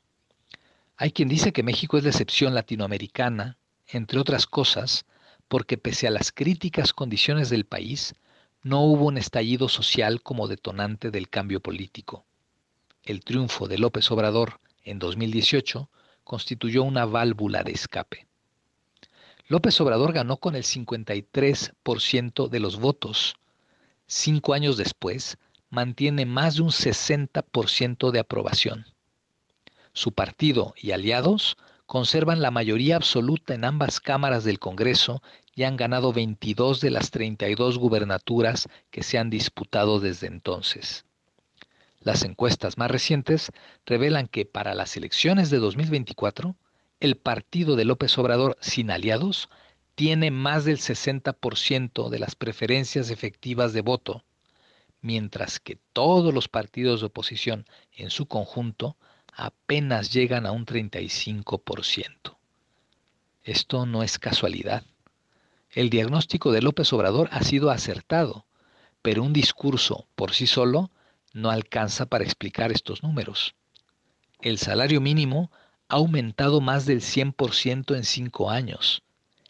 Hay 0.95 1.11
quien 1.11 1.29
dice 1.29 1.51
que 1.51 1.63
México 1.63 1.97
es 1.97 2.03
la 2.03 2.11
excepción 2.11 2.53
latinoamericana, 2.53 3.57
entre 3.87 4.19
otras 4.19 4.45
cosas, 4.45 5.05
porque 5.47 5.79
pese 5.79 6.07
a 6.07 6.11
las 6.11 6.31
críticas 6.31 6.93
condiciones 6.93 7.49
del 7.49 7.65
país, 7.65 8.13
no 8.61 8.81
hubo 8.81 9.07
un 9.07 9.17
estallido 9.17 9.67
social 9.67 10.21
como 10.21 10.47
detonante 10.47 11.09
del 11.09 11.27
cambio 11.27 11.59
político. 11.59 12.23
El 13.03 13.23
triunfo 13.23 13.67
de 13.67 13.79
López 13.79 14.11
Obrador 14.11 14.59
en 14.83 14.99
2018 14.99 15.89
constituyó 16.23 16.83
una 16.83 17.05
válvula 17.05 17.63
de 17.63 17.71
escape. 17.71 18.28
López 19.49 19.81
Obrador 19.81 20.13
ganó 20.13 20.37
con 20.37 20.55
el 20.55 20.63
53% 20.63 22.49
de 22.49 22.59
los 22.59 22.79
votos. 22.79 23.35
Cinco 24.05 24.53
años 24.53 24.77
después, 24.77 25.39
mantiene 25.71 26.27
más 26.27 26.57
de 26.57 26.61
un 26.61 26.69
60% 26.69 28.11
de 28.11 28.19
aprobación. 28.19 28.85
Su 29.91 30.11
partido 30.11 30.75
y 30.77 30.91
aliados 30.91 31.57
conservan 31.87 32.43
la 32.43 32.51
mayoría 32.51 32.95
absoluta 32.95 33.55
en 33.55 33.65
ambas 33.65 33.99
cámaras 33.99 34.43
del 34.43 34.59
Congreso 34.59 35.23
y 35.55 35.63
han 35.63 35.77
ganado 35.77 36.13
22 36.13 36.79
de 36.79 36.91
las 36.91 37.09
32 37.09 37.79
gubernaturas 37.79 38.67
que 38.91 39.01
se 39.01 39.17
han 39.17 39.31
disputado 39.31 39.99
desde 39.99 40.27
entonces. 40.27 41.05
Las 42.01 42.23
encuestas 42.23 42.77
más 42.77 42.91
recientes 42.91 43.51
revelan 43.83 44.27
que 44.27 44.45
para 44.45 44.75
las 44.75 44.95
elecciones 44.95 45.49
de 45.49 45.57
2024, 45.57 46.55
el 46.99 47.15
partido 47.15 47.75
de 47.75 47.85
López 47.85 48.17
Obrador 48.17 48.57
sin 48.61 48.91
aliados 48.91 49.49
tiene 49.95 50.31
más 50.31 50.65
del 50.65 50.77
60% 50.77 52.09
de 52.09 52.19
las 52.19 52.35
preferencias 52.35 53.09
efectivas 53.09 53.73
de 53.73 53.81
voto, 53.81 54.23
mientras 55.01 55.59
que 55.59 55.77
todos 55.93 56.33
los 56.33 56.47
partidos 56.47 57.01
de 57.01 57.07
oposición 57.07 57.65
en 57.93 58.09
su 58.09 58.27
conjunto 58.27 58.97
apenas 59.33 60.11
llegan 60.11 60.45
a 60.45 60.51
un 60.51 60.65
35%. 60.65 62.37
Esto 63.43 63.85
no 63.85 64.03
es 64.03 64.19
casualidad. 64.19 64.83
El 65.71 65.89
diagnóstico 65.89 66.51
de 66.51 66.61
López 66.61 66.91
Obrador 66.93 67.29
ha 67.31 67.43
sido 67.43 67.69
acertado, 67.69 68.45
pero 69.01 69.23
un 69.23 69.33
discurso 69.33 70.07
por 70.15 70.33
sí 70.33 70.47
solo 70.47 70.91
no 71.33 71.49
alcanza 71.49 72.07
para 72.07 72.23
explicar 72.23 72.71
estos 72.71 73.03
números. 73.03 73.55
El 74.41 74.57
salario 74.57 74.99
mínimo 74.99 75.51
ha 75.89 75.95
aumentado 75.95 76.61
más 76.61 76.85
del 76.85 77.01
100% 77.01 77.95
en 77.95 78.03
cinco 78.03 78.51
años. 78.51 79.01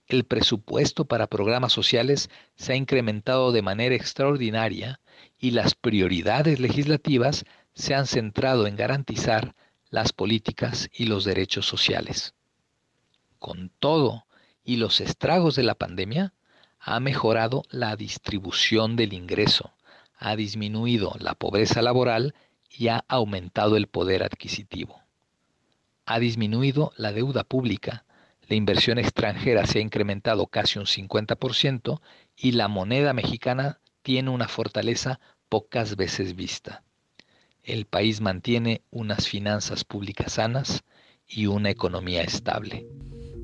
El 0.08 0.24
presupuesto 0.24 1.05
para 1.05 1.27
programas 1.27 1.74
sociales 1.74 2.29
se 2.55 2.74
ha 2.74 2.75
incrementado 2.75 3.51
de 3.51 3.62
manera 3.62 3.93
extraordinaria 3.93 5.01
y 5.38 5.51
las 5.51 5.75
prioridades 5.75 6.60
legislativas 6.60 7.46
se 7.74 7.93
han 7.93 8.08
centrado 8.08 8.67
en 8.67 8.77
garantizar 8.77 9.53
las 9.89 10.13
políticas 10.13 10.89
y 10.93 11.05
los 11.05 11.25
derechos 11.25 11.67
sociales. 11.67 12.34
Con 13.38 13.72
todo 13.79 14.25
y 14.63 14.77
los 14.77 15.01
estragos 15.01 15.55
de 15.55 15.63
la 15.63 15.75
pandemia, 15.75 16.34
ha 16.79 17.00
mejorado 17.01 17.63
la 17.69 17.96
distribución 17.98 18.96
del 18.96 19.13
ingreso, 19.13 19.74
ha 20.17 20.36
disminuido 20.36 21.15
la 21.19 21.36
pobreza 21.36 21.81
laboral 21.81 22.34
y 22.69 22.88
ha 22.88 23.03
aumentado 23.10 23.75
el 23.75 23.88
poder 23.88 24.24
adquisitivo. 24.24 25.01
Ha 26.09 26.19
disminuido 26.19 26.91
la 26.97 27.13
deuda 27.13 27.43
pública, 27.43 28.05
la 28.47 28.55
inversión 28.55 28.97
extranjera 28.97 29.65
se 29.65 29.77
ha 29.77 29.81
incrementado 29.81 30.47
casi 30.47 30.79
un 30.79 30.85
50% 30.85 32.01
y 32.35 32.53
la 32.53 32.67
moneda 32.67 33.13
mexicana 33.13 33.79
tiene 34.01 34.31
una 34.31 34.47
fortaleza 34.47 35.19
pocas 35.49 35.95
veces 35.95 36.35
vista 36.35 36.83
el 37.69 37.85
país 37.85 38.19
mantiene 38.19 38.81
unas 38.89 39.27
finanzas 39.27 39.83
públicas 39.83 40.33
sanas 40.33 40.83
y 41.27 41.45
una 41.45 41.69
economía 41.69 42.23
estable. 42.23 42.87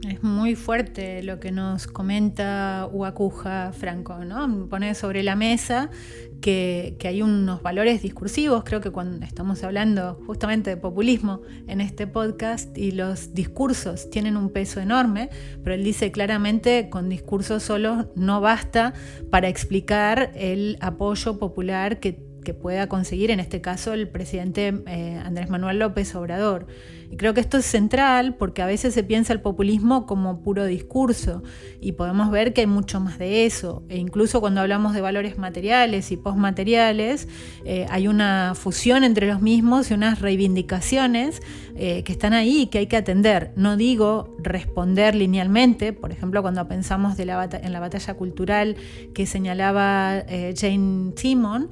Es 0.09 0.21
muy 0.21 0.55
fuerte 0.55 1.23
lo 1.23 1.39
que 1.39 1.51
nos 1.51 1.87
comenta 1.87 2.87
Huacuja 2.91 3.71
Franco, 3.73 4.23
¿no? 4.23 4.67
Pone 4.69 4.93
sobre 4.93 5.23
la 5.23 5.35
mesa 5.35 5.89
que, 6.41 6.95
que, 6.99 7.07
hay 7.07 7.23
unos 7.23 7.63
valores 7.63 8.03
discursivos, 8.03 8.63
creo 8.63 8.81
que 8.81 8.91
cuando 8.91 9.25
estamos 9.25 9.63
hablando 9.63 10.21
justamente 10.27 10.69
de 10.69 10.77
populismo 10.77 11.41
en 11.67 11.81
este 11.81 12.05
podcast 12.05 12.77
y 12.77 12.91
los 12.91 13.33
discursos 13.33 14.11
tienen 14.11 14.37
un 14.37 14.51
peso 14.51 14.79
enorme, 14.79 15.29
pero 15.63 15.73
él 15.73 15.83
dice 15.83 16.11
claramente 16.11 16.89
con 16.91 17.09
discursos 17.09 17.63
solos 17.63 18.05
no 18.15 18.41
basta 18.41 18.93
para 19.31 19.47
explicar 19.47 20.31
el 20.35 20.77
apoyo 20.81 21.39
popular 21.39 21.99
que 21.99 22.24
que 22.45 22.53
pueda 22.53 22.87
conseguir, 22.87 23.31
en 23.31 23.41
este 23.41 23.59
caso, 23.59 23.91
el 23.91 24.07
presidente 24.07 24.73
eh, 24.87 25.21
Andrés 25.25 25.49
Manuel 25.49 25.79
López 25.79 26.15
Obrador. 26.15 26.67
Y 27.11 27.17
creo 27.17 27.33
que 27.33 27.41
esto 27.41 27.57
es 27.57 27.65
central 27.65 28.35
porque 28.35 28.61
a 28.61 28.65
veces 28.65 28.93
se 28.93 29.03
piensa 29.03 29.33
el 29.33 29.41
populismo 29.41 30.05
como 30.05 30.41
puro 30.41 30.65
discurso 30.65 31.43
y 31.79 31.91
podemos 31.91 32.31
ver 32.31 32.53
que 32.53 32.61
hay 32.61 32.67
mucho 32.67 32.99
más 32.99 33.19
de 33.19 33.45
eso. 33.45 33.83
E 33.89 33.97
incluso 33.97 34.41
cuando 34.41 34.61
hablamos 34.61 34.93
de 34.93 35.01
valores 35.01 35.37
materiales 35.37 36.11
y 36.11 36.17
postmateriales, 36.17 37.27
eh, 37.65 37.85
hay 37.89 38.07
una 38.07 38.53
fusión 38.55 39.03
entre 39.03 39.27
los 39.27 39.41
mismos 39.41 39.91
y 39.91 39.93
unas 39.93 40.21
reivindicaciones 40.21 41.41
eh, 41.75 42.03
que 42.03 42.11
están 42.11 42.33
ahí 42.33 42.61
y 42.61 42.67
que 42.67 42.79
hay 42.79 42.87
que 42.87 42.97
atender. 42.97 43.51
No 43.55 43.77
digo 43.77 44.35
responder 44.39 45.13
linealmente, 45.15 45.93
por 45.93 46.11
ejemplo, 46.11 46.41
cuando 46.41 46.67
pensamos 46.67 47.19
en 47.19 47.27
la 47.27 47.79
batalla 47.79 48.13
cultural 48.15 48.77
que 49.13 49.25
señalaba 49.25 50.23
Jane 50.55 51.11
Timon, 51.15 51.69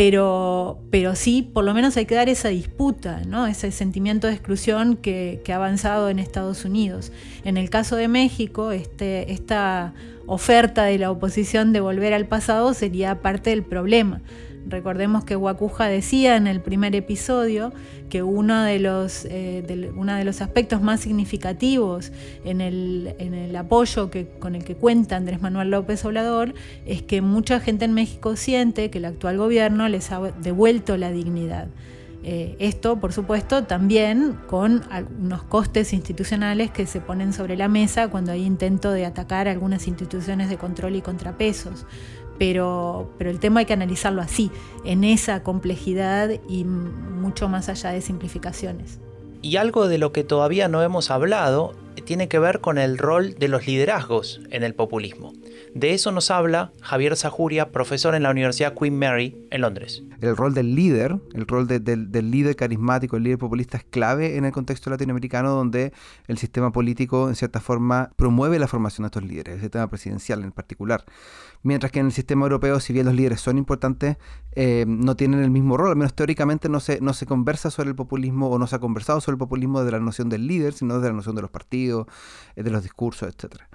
pero, 0.00 0.78
pero 0.90 1.14
sí, 1.14 1.42
por 1.42 1.62
lo 1.62 1.74
menos 1.74 1.94
hay 1.98 2.06
que 2.06 2.14
dar 2.14 2.30
esa 2.30 2.48
disputa, 2.48 3.20
¿no? 3.26 3.46
ese 3.46 3.70
sentimiento 3.70 4.28
de 4.28 4.32
exclusión 4.32 4.96
que, 4.96 5.42
ha 5.46 5.54
avanzado 5.56 6.08
en 6.08 6.18
Estados 6.18 6.64
Unidos. 6.64 7.12
En 7.44 7.58
el 7.58 7.68
caso 7.68 7.96
de 7.96 8.08
México, 8.08 8.72
este, 8.72 9.30
esta 9.30 9.92
oferta 10.24 10.84
de 10.84 10.96
la 10.96 11.10
oposición 11.10 11.74
de 11.74 11.80
volver 11.80 12.14
al 12.14 12.24
pasado 12.24 12.72
sería 12.72 13.20
parte 13.20 13.50
del 13.50 13.62
problema. 13.62 14.22
Recordemos 14.66 15.24
que 15.24 15.36
Guacuja 15.36 15.86
decía 15.86 16.36
en 16.36 16.46
el 16.46 16.60
primer 16.60 16.94
episodio 16.94 17.72
que 18.08 18.22
uno 18.22 18.62
de 18.62 18.78
los, 18.78 19.24
eh, 19.24 19.64
de 19.66 20.24
los 20.24 20.40
aspectos 20.42 20.82
más 20.82 21.00
significativos 21.00 22.12
en 22.44 22.60
el, 22.60 23.14
en 23.18 23.34
el 23.34 23.56
apoyo 23.56 24.10
que, 24.10 24.28
con 24.28 24.54
el 24.54 24.64
que 24.64 24.76
cuenta 24.76 25.16
Andrés 25.16 25.40
Manuel 25.40 25.70
López 25.70 26.04
Obrador 26.04 26.54
es 26.86 27.02
que 27.02 27.22
mucha 27.22 27.60
gente 27.60 27.84
en 27.84 27.94
México 27.94 28.36
siente 28.36 28.90
que 28.90 28.98
el 28.98 29.06
actual 29.06 29.38
gobierno 29.38 29.88
les 29.88 30.12
ha 30.12 30.20
devuelto 30.20 30.96
la 30.96 31.10
dignidad. 31.10 31.68
Eh, 32.22 32.56
esto, 32.58 33.00
por 33.00 33.14
supuesto, 33.14 33.64
también 33.64 34.36
con 34.46 34.82
algunos 34.90 35.42
costes 35.42 35.94
institucionales 35.94 36.70
que 36.70 36.86
se 36.86 37.00
ponen 37.00 37.32
sobre 37.32 37.56
la 37.56 37.68
mesa 37.68 38.08
cuando 38.08 38.32
hay 38.32 38.44
intento 38.44 38.92
de 38.92 39.06
atacar 39.06 39.48
algunas 39.48 39.88
instituciones 39.88 40.50
de 40.50 40.58
control 40.58 40.96
y 40.96 41.00
contrapesos 41.00 41.86
pero, 42.40 43.12
pero 43.18 43.28
el 43.28 43.38
tema 43.38 43.60
hay 43.60 43.66
que 43.66 43.74
analizarlo 43.74 44.22
así, 44.22 44.50
en 44.86 45.04
esa 45.04 45.42
complejidad 45.42 46.30
y 46.48 46.64
mucho 46.64 47.50
más 47.50 47.68
allá 47.68 47.90
de 47.90 48.00
simplificaciones. 48.00 48.98
Y 49.42 49.56
algo 49.56 49.88
de 49.88 49.98
lo 49.98 50.12
que 50.12 50.24
todavía 50.24 50.66
no 50.66 50.82
hemos 50.82 51.10
hablado 51.10 51.74
tiene 52.06 52.28
que 52.28 52.38
ver 52.38 52.60
con 52.60 52.78
el 52.78 52.96
rol 52.96 53.34
de 53.34 53.48
los 53.48 53.66
liderazgos 53.66 54.40
en 54.50 54.62
el 54.62 54.74
populismo. 54.74 55.34
De 55.74 55.94
eso 55.94 56.10
nos 56.10 56.32
habla 56.32 56.72
Javier 56.82 57.16
Zajuria, 57.16 57.70
profesor 57.70 58.16
en 58.16 58.24
la 58.24 58.30
Universidad 58.30 58.74
Queen 58.74 58.98
Mary 58.98 59.36
en 59.50 59.60
Londres. 59.60 60.02
El 60.20 60.36
rol 60.36 60.52
del 60.52 60.74
líder, 60.74 61.20
el 61.32 61.46
rol 61.46 61.68
del 61.68 62.30
líder 62.30 62.56
carismático, 62.56 63.16
el 63.16 63.22
líder 63.22 63.38
populista 63.38 63.78
es 63.78 63.84
clave 63.84 64.36
en 64.36 64.44
el 64.44 64.52
contexto 64.52 64.90
latinoamericano 64.90 65.50
donde 65.50 65.92
el 66.26 66.38
sistema 66.38 66.72
político 66.72 67.28
en 67.28 67.36
cierta 67.36 67.60
forma 67.60 68.10
promueve 68.16 68.58
la 68.58 68.66
formación 68.66 69.04
de 69.04 69.06
estos 69.06 69.22
líderes, 69.22 69.54
el 69.54 69.60
sistema 69.60 69.88
presidencial 69.88 70.42
en 70.42 70.50
particular. 70.50 71.04
Mientras 71.62 71.92
que 71.92 72.00
en 72.00 72.06
el 72.06 72.12
sistema 72.12 72.46
europeo, 72.46 72.80
si 72.80 72.92
bien 72.92 73.06
los 73.06 73.14
líderes 73.14 73.40
son 73.40 73.56
importantes, 73.56 74.16
eh, 74.52 74.84
no 74.88 75.14
tienen 75.14 75.40
el 75.40 75.50
mismo 75.50 75.76
rol, 75.76 75.90
al 75.90 75.96
menos 75.96 76.14
teóricamente 76.14 76.68
no 76.68 76.80
se, 76.80 77.00
no 77.00 77.12
se 77.12 77.26
conversa 77.26 77.70
sobre 77.70 77.90
el 77.90 77.94
populismo 77.94 78.50
o 78.50 78.58
no 78.58 78.66
se 78.66 78.74
ha 78.74 78.80
conversado 78.80 79.20
sobre 79.20 79.34
el 79.34 79.38
populismo 79.38 79.84
de 79.84 79.92
la 79.92 80.00
noción 80.00 80.28
del 80.28 80.48
líder, 80.48 80.72
sino 80.72 80.98
de 80.98 81.08
la 81.08 81.14
noción 81.14 81.36
de 81.36 81.42
los 81.42 81.50
partidos, 81.50 82.08
eh, 82.56 82.64
de 82.64 82.70
los 82.70 82.82
discursos, 82.82 83.28
etcétera. 83.28 83.68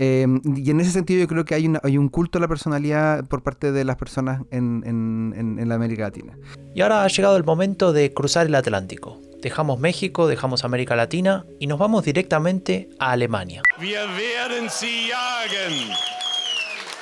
Em, 0.00 0.40
y 0.56 0.70
en 0.70 0.80
ese 0.80 0.92
sentido 0.92 1.20
yo 1.20 1.26
creo 1.26 1.44
que 1.44 1.56
hay, 1.56 1.68
hay 1.82 1.98
un 1.98 2.08
culto 2.08 2.38
a 2.38 2.40
la 2.40 2.46
personalidad 2.46 3.24
por 3.24 3.42
parte 3.42 3.72
de 3.72 3.84
las 3.84 3.96
personas 3.96 4.42
en, 4.52 4.84
en, 4.86 5.68
la 5.68 5.74
América 5.74 6.04
Latina. 6.04 6.38
Y 6.72 6.82
ahora 6.82 7.02
ha 7.02 7.08
llegado 7.08 7.36
el 7.36 7.42
momento 7.42 7.92
de 7.92 8.14
cruzar 8.14 8.46
el 8.46 8.54
Atlántico. 8.54 9.20
Dejamos 9.42 9.80
México, 9.80 10.28
dejamos 10.28 10.64
América 10.64 10.94
Latina 10.94 11.44
y 11.58 11.66
nos 11.66 11.80
vamos 11.80 12.04
directamente 12.04 12.88
a 13.00 13.10
Alemania. 13.10 13.62
Wir 13.80 14.06
werden 14.16 14.68
sie 14.70 15.08
jagen. 15.08 15.90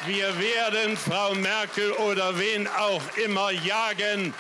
Wir 0.07 0.29
werden 0.38 0.97
Frau 0.97 1.35
Merkel 1.35 1.93
oder 2.09 2.33
wen 2.38 2.67
auch 2.67 3.03
immer 3.23 3.50
jagen. 3.53 4.33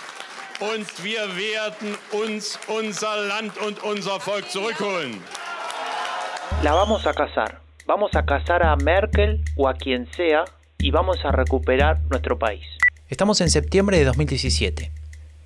Und 0.60 1.04
wir 1.04 1.28
werden 1.36 1.98
uns 2.12 2.58
unser 2.68 3.16
Land 3.28 3.58
und 3.58 3.82
unser 3.82 4.18
Volk 4.18 4.50
zurückholen. 4.50 5.20
La 6.62 6.72
vamos 6.72 7.06
a 7.06 7.12
cazar. 7.12 7.65
Vamos 7.86 8.16
a 8.16 8.26
casar 8.26 8.64
a 8.64 8.74
Merkel 8.76 9.42
o 9.54 9.68
a 9.68 9.74
quien 9.74 10.08
sea 10.12 10.44
y 10.78 10.90
vamos 10.90 11.24
a 11.24 11.30
recuperar 11.30 12.00
nuestro 12.10 12.38
país. 12.38 12.64
Estamos 13.08 13.40
en 13.40 13.50
septiembre 13.50 13.98
de 13.98 14.04
2017. 14.04 14.90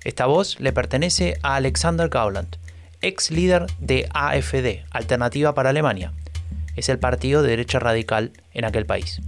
Esta 0.03 0.25
voz 0.25 0.59
le 0.59 0.73
pertenece 0.73 1.37
a 1.43 1.55
Alexander 1.55 2.09
Gauland, 2.09 2.57
ex 3.01 3.29
líder 3.29 3.67
de 3.79 4.09
AFD, 4.13 4.83
Alternativa 4.89 5.53
para 5.53 5.69
Alemania. 5.69 6.13
Es 6.75 6.89
el 6.89 6.97
partido 6.97 7.43
de 7.43 7.49
derecha 7.49 7.79
radical 7.79 8.31
en 8.53 8.65
aquel 8.65 8.85
país. 8.85 9.21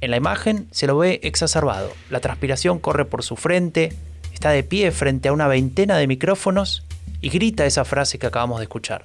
En 0.00 0.12
la 0.12 0.16
imagen 0.16 0.68
se 0.70 0.86
lo 0.86 0.96
ve 0.96 1.20
exacerbado, 1.24 1.92
la 2.08 2.20
transpiración 2.20 2.78
corre 2.78 3.04
por 3.04 3.24
su 3.24 3.36
frente, 3.36 3.92
está 4.32 4.50
de 4.50 4.62
pie 4.62 4.92
frente 4.92 5.28
a 5.28 5.32
una 5.32 5.48
veintena 5.48 5.98
de 5.98 6.06
micrófonos 6.06 6.84
y 7.20 7.28
grita 7.28 7.66
esa 7.66 7.84
frase 7.84 8.18
que 8.18 8.28
acabamos 8.28 8.60
de 8.60 8.64
escuchar. 8.64 9.04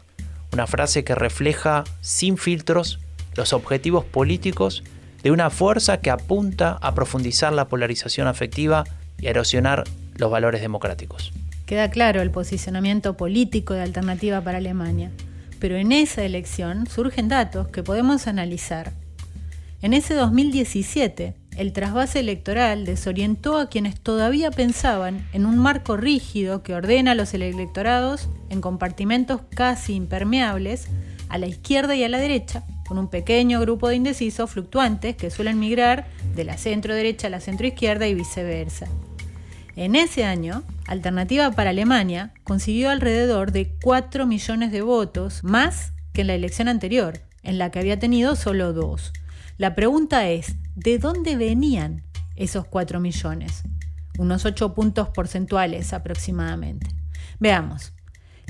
Una 0.53 0.67
frase 0.67 1.03
que 1.03 1.15
refleja 1.15 1.83
sin 1.99 2.37
filtros 2.37 2.99
los 3.35 3.53
objetivos 3.53 4.05
políticos 4.05 4.83
de 5.23 5.31
una 5.31 5.49
fuerza 5.49 6.01
que 6.01 6.11
apunta 6.11 6.77
a 6.81 6.93
profundizar 6.93 7.51
la 7.51 7.67
polarización 7.67 8.27
afectiva 8.27 8.83
y 9.19 9.27
a 9.27 9.31
erosionar 9.31 9.83
los 10.17 10.31
valores 10.31 10.61
democráticos. 10.61 11.33
Queda 11.65 11.89
claro 11.89 12.21
el 12.21 12.31
posicionamiento 12.31 13.17
político 13.17 13.73
de 13.73 13.81
Alternativa 13.81 14.41
para 14.41 14.59
Alemania, 14.59 15.11
pero 15.59 15.77
en 15.77 15.91
esa 15.91 16.23
elección 16.23 16.85
surgen 16.87 17.27
datos 17.27 17.67
que 17.69 17.81
podemos 17.81 18.27
analizar. 18.27 18.91
En 19.81 19.93
ese 19.93 20.13
2017, 20.13 21.33
el 21.57 21.73
trasvase 21.73 22.19
electoral 22.19 22.85
desorientó 22.85 23.57
a 23.57 23.69
quienes 23.69 23.99
todavía 23.99 24.51
pensaban 24.51 25.25
en 25.33 25.45
un 25.45 25.57
marco 25.57 25.97
rígido 25.97 26.63
que 26.63 26.75
ordena 26.75 27.11
a 27.11 27.15
los 27.15 27.33
electorados 27.33 28.29
en 28.49 28.61
compartimentos 28.61 29.41
casi 29.55 29.95
impermeables 29.95 30.87
a 31.29 31.37
la 31.37 31.47
izquierda 31.47 31.95
y 31.95 32.03
a 32.03 32.09
la 32.09 32.19
derecha, 32.19 32.63
con 32.87 32.97
un 32.97 33.09
pequeño 33.09 33.59
grupo 33.61 33.89
de 33.89 33.95
indecisos 33.95 34.51
fluctuantes 34.51 35.15
que 35.15 35.31
suelen 35.31 35.59
migrar 35.59 36.07
de 36.35 36.43
la 36.43 36.57
centro 36.57 36.93
derecha 36.93 37.27
a 37.27 37.29
la 37.31 37.39
centro 37.39 37.67
izquierda 37.67 38.07
y 38.07 38.13
viceversa. 38.13 38.87
En 39.75 39.95
ese 39.95 40.23
año, 40.23 40.63
Alternativa 40.87 41.51
para 41.51 41.71
Alemania 41.71 42.33
consiguió 42.43 42.89
alrededor 42.89 43.51
de 43.51 43.75
4 43.83 44.25
millones 44.25 44.71
de 44.71 44.81
votos, 44.81 45.43
más 45.43 45.93
que 46.13 46.21
en 46.21 46.27
la 46.27 46.35
elección 46.35 46.67
anterior, 46.67 47.19
en 47.43 47.57
la 47.57 47.71
que 47.71 47.79
había 47.79 47.99
tenido 47.99 48.35
solo 48.35 48.71
dos. 48.71 49.11
La 49.57 49.75
pregunta 49.75 50.29
es, 50.29 50.55
¿de 50.75 50.97
dónde 50.97 51.35
venían 51.35 52.03
esos 52.35 52.65
4 52.65 52.99
millones? 52.99 53.63
Unos 54.17 54.45
8 54.45 54.73
puntos 54.73 55.09
porcentuales 55.09 55.91
aproximadamente. 55.91 56.87
Veamos. 57.39 57.94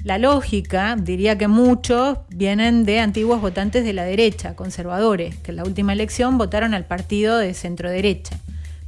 La 0.03 0.17
lógica 0.17 0.95
diría 0.95 1.38
que 1.38 1.47
muchos 1.47 2.19
vienen 2.29 2.86
de 2.86 2.99
antiguos 2.99 3.41
votantes 3.41 3.84
de 3.84 3.93
la 3.93 4.03
derecha, 4.03 4.55
conservadores, 4.55 5.36
que 5.38 5.51
en 5.51 5.58
la 5.58 5.63
última 5.63 5.93
elección 5.93 6.38
votaron 6.38 6.73
al 6.73 6.86
partido 6.86 7.38
de 7.38 7.53
centro 7.53 7.89
derecha. 7.89 8.39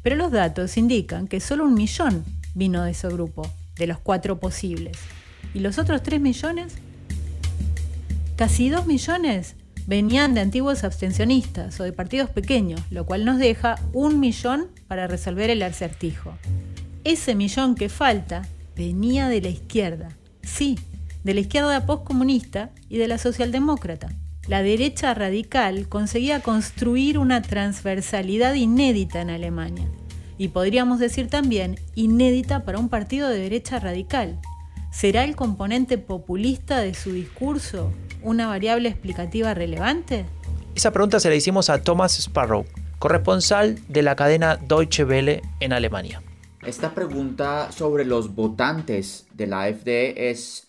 Pero 0.03 0.15
los 0.15 0.31
datos 0.31 0.77
indican 0.77 1.27
que 1.27 1.39
solo 1.39 1.65
un 1.65 1.73
millón 1.73 2.23
vino 2.53 2.83
de 2.83 2.91
ese 2.91 3.07
grupo, 3.07 3.51
de 3.77 3.87
los 3.87 3.99
cuatro 3.99 4.39
posibles. 4.39 4.97
¿Y 5.53 5.59
los 5.59 5.79
otros 5.79 6.03
tres 6.03 6.21
millones? 6.21 6.75
Casi 8.35 8.69
dos 8.69 8.85
millones 8.85 9.55
venían 9.87 10.33
de 10.33 10.41
antiguos 10.41 10.83
abstencionistas 10.83 11.79
o 11.79 11.83
de 11.83 11.93
partidos 11.93 12.29
pequeños, 12.29 12.81
lo 12.91 13.05
cual 13.05 13.25
nos 13.25 13.39
deja 13.39 13.75
un 13.93 14.19
millón 14.19 14.67
para 14.87 15.07
resolver 15.07 15.49
el 15.49 15.63
acertijo. 15.63 16.37
Ese 17.03 17.35
millón 17.35 17.73
que 17.73 17.89
falta 17.89 18.43
venía 18.75 19.29
de 19.29 19.41
la 19.41 19.49
izquierda. 19.49 20.09
Sí, 20.43 20.77
de 21.27 21.33
la 21.33 21.41
izquierda 21.41 21.85
postcomunista 21.85 22.69
y 22.87 22.99
de 22.99 23.09
la 23.09 23.17
socialdemócrata. 23.17 24.07
La 24.47 24.63
derecha 24.63 25.13
radical 25.13 25.89
conseguía 25.89 26.41
construir 26.41 27.17
una 27.17 27.41
transversalidad 27.41 28.53
inédita 28.53 29.19
en 29.19 29.31
Alemania 29.31 29.89
y 30.37 30.47
podríamos 30.47 30.99
decir 30.99 31.27
también 31.27 31.77
inédita 31.95 32.63
para 32.63 32.79
un 32.79 32.87
partido 32.87 33.27
de 33.27 33.39
derecha 33.39 33.77
radical. 33.77 34.39
¿Será 34.89 35.25
el 35.25 35.35
componente 35.35 35.97
populista 35.97 36.79
de 36.79 36.93
su 36.93 37.11
discurso 37.11 37.91
una 38.21 38.47
variable 38.47 38.87
explicativa 38.87 39.53
relevante? 39.53 40.25
Esa 40.75 40.91
pregunta 40.91 41.19
se 41.19 41.27
la 41.27 41.35
hicimos 41.35 41.69
a 41.69 41.81
Thomas 41.81 42.17
Sparrow, 42.17 42.63
corresponsal 42.99 43.77
de 43.89 44.01
la 44.01 44.15
cadena 44.15 44.55
Deutsche 44.55 45.03
Welle 45.03 45.41
en 45.59 45.73
Alemania. 45.73 46.23
Esta 46.65 46.95
pregunta 46.95 47.69
sobre 47.73 48.05
los 48.05 48.33
votantes 48.33 49.27
de 49.33 49.47
la 49.47 49.63
AfD 49.63 50.13
es 50.15 50.66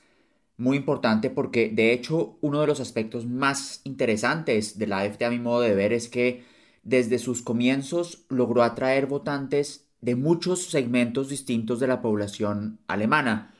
muy 0.58 0.76
importante 0.76 1.30
porque 1.30 1.70
de 1.70 1.92
hecho 1.92 2.36
uno 2.42 2.60
de 2.60 2.66
los 2.66 2.80
aspectos 2.80 3.24
más 3.26 3.80
interesantes 3.84 4.78
de 4.78 4.86
la 4.86 4.98
AFD 4.98 5.22
a 5.24 5.30
mi 5.30 5.38
modo 5.38 5.60
de 5.60 5.74
ver 5.74 5.92
es 5.92 6.08
que 6.08 6.44
desde 6.82 7.18
sus 7.18 7.42
comienzos 7.42 8.24
logró 8.28 8.62
atraer 8.62 9.06
votantes 9.06 9.88
de 10.00 10.16
muchos 10.16 10.64
segmentos 10.64 11.28
distintos 11.28 11.80
de 11.80 11.86
la 11.86 12.02
población 12.02 12.80
alemana. 12.88 13.54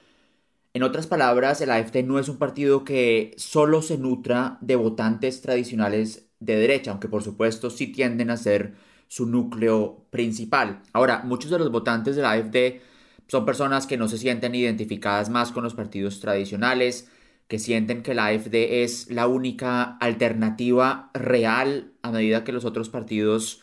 En 0.74 0.82
otras 0.82 1.06
palabras, 1.06 1.60
el 1.60 1.70
AFD 1.70 2.04
no 2.04 2.18
es 2.18 2.28
un 2.28 2.38
partido 2.38 2.84
que 2.84 3.32
solo 3.36 3.82
se 3.82 3.98
nutra 3.98 4.58
de 4.60 4.76
votantes 4.76 5.40
tradicionales 5.40 6.28
de 6.40 6.56
derecha, 6.56 6.90
aunque 6.90 7.08
por 7.08 7.22
supuesto 7.22 7.70
sí 7.70 7.88
tienden 7.88 8.30
a 8.30 8.36
ser 8.36 8.74
su 9.08 9.26
núcleo 9.26 10.06
principal. 10.10 10.82
Ahora, 10.92 11.22
muchos 11.24 11.50
de 11.50 11.58
los 11.58 11.72
votantes 11.72 12.16
de 12.16 12.22
la 12.22 12.32
AFD 12.32 12.80
son 13.28 13.44
personas 13.44 13.86
que 13.86 13.98
no 13.98 14.08
se 14.08 14.18
sienten 14.18 14.54
identificadas 14.54 15.28
más 15.28 15.52
con 15.52 15.62
los 15.62 15.74
partidos 15.74 16.18
tradicionales, 16.18 17.08
que 17.46 17.58
sienten 17.58 18.02
que 18.02 18.14
la 18.14 18.26
AfD 18.26 18.82
es 18.82 19.10
la 19.10 19.26
única 19.26 19.96
alternativa 19.98 21.10
real 21.14 21.92
a 22.02 22.10
medida 22.10 22.42
que 22.44 22.52
los 22.52 22.64
otros 22.64 22.88
partidos 22.88 23.62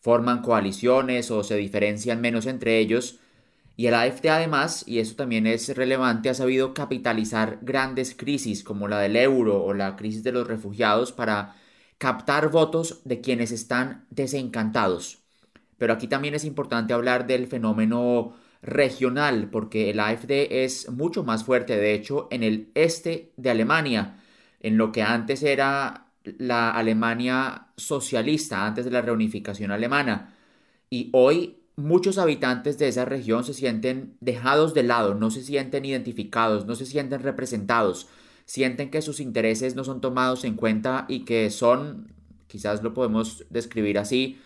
forman 0.00 0.42
coaliciones 0.42 1.30
o 1.30 1.42
se 1.44 1.56
diferencian 1.56 2.20
menos 2.20 2.46
entre 2.46 2.78
ellos. 2.78 3.18
Y 3.76 3.86
el 3.86 3.94
AfD 3.94 4.28
además, 4.28 4.84
y 4.86 4.98
eso 5.00 5.16
también 5.16 5.46
es 5.46 5.74
relevante, 5.76 6.28
ha 6.28 6.34
sabido 6.34 6.74
capitalizar 6.74 7.58
grandes 7.62 8.14
crisis 8.14 8.62
como 8.62 8.88
la 8.88 9.00
del 9.00 9.16
euro 9.16 9.62
o 9.62 9.74
la 9.74 9.96
crisis 9.96 10.22
de 10.22 10.32
los 10.32 10.46
refugiados 10.46 11.12
para 11.12 11.56
captar 11.98 12.50
votos 12.50 13.00
de 13.04 13.20
quienes 13.20 13.52
están 13.52 14.06
desencantados. 14.10 15.18
Pero 15.78 15.92
aquí 15.94 16.08
también 16.08 16.34
es 16.34 16.44
importante 16.44 16.92
hablar 16.92 17.26
del 17.26 17.46
fenómeno 17.46 18.34
regional, 18.62 19.48
porque 19.50 19.90
el 19.90 20.00
AfD 20.00 20.64
es 20.64 20.90
mucho 20.90 21.24
más 21.24 21.44
fuerte, 21.44 21.76
de 21.76 21.94
hecho, 21.94 22.28
en 22.30 22.42
el 22.42 22.70
este 22.74 23.32
de 23.36 23.50
Alemania, 23.50 24.20
en 24.60 24.76
lo 24.76 24.92
que 24.92 25.02
antes 25.02 25.42
era 25.42 26.06
la 26.24 26.70
Alemania 26.70 27.68
socialista, 27.76 28.66
antes 28.66 28.84
de 28.84 28.90
la 28.90 29.02
reunificación 29.02 29.70
alemana. 29.70 30.34
Y 30.90 31.08
hoy 31.12 31.60
muchos 31.76 32.18
habitantes 32.18 32.78
de 32.78 32.88
esa 32.88 33.04
región 33.04 33.44
se 33.44 33.54
sienten 33.54 34.16
dejados 34.20 34.74
de 34.74 34.82
lado, 34.82 35.14
no 35.14 35.30
se 35.30 35.42
sienten 35.42 35.84
identificados, 35.84 36.66
no 36.66 36.74
se 36.74 36.86
sienten 36.86 37.22
representados, 37.22 38.08
sienten 38.44 38.90
que 38.90 39.02
sus 39.02 39.20
intereses 39.20 39.74
no 39.74 39.84
son 39.84 40.00
tomados 40.00 40.44
en 40.44 40.56
cuenta 40.56 41.06
y 41.08 41.20
que 41.24 41.50
son, 41.50 42.12
quizás 42.46 42.82
lo 42.82 42.92
podemos 42.92 43.46
describir 43.50 43.98
así, 43.98 44.38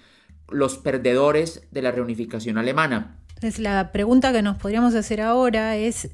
los 0.49 0.79
perdedores 0.79 1.67
de 1.71 1.83
la 1.83 1.91
reunificación 1.91 2.59
alemana. 2.59 3.19
Entonces 3.45 3.63
la 3.63 3.93
pregunta 3.93 4.33
que 4.33 4.41
nos 4.41 4.57
podríamos 4.57 4.95
hacer 4.95 5.21
ahora 5.21 5.77
es 5.77 6.09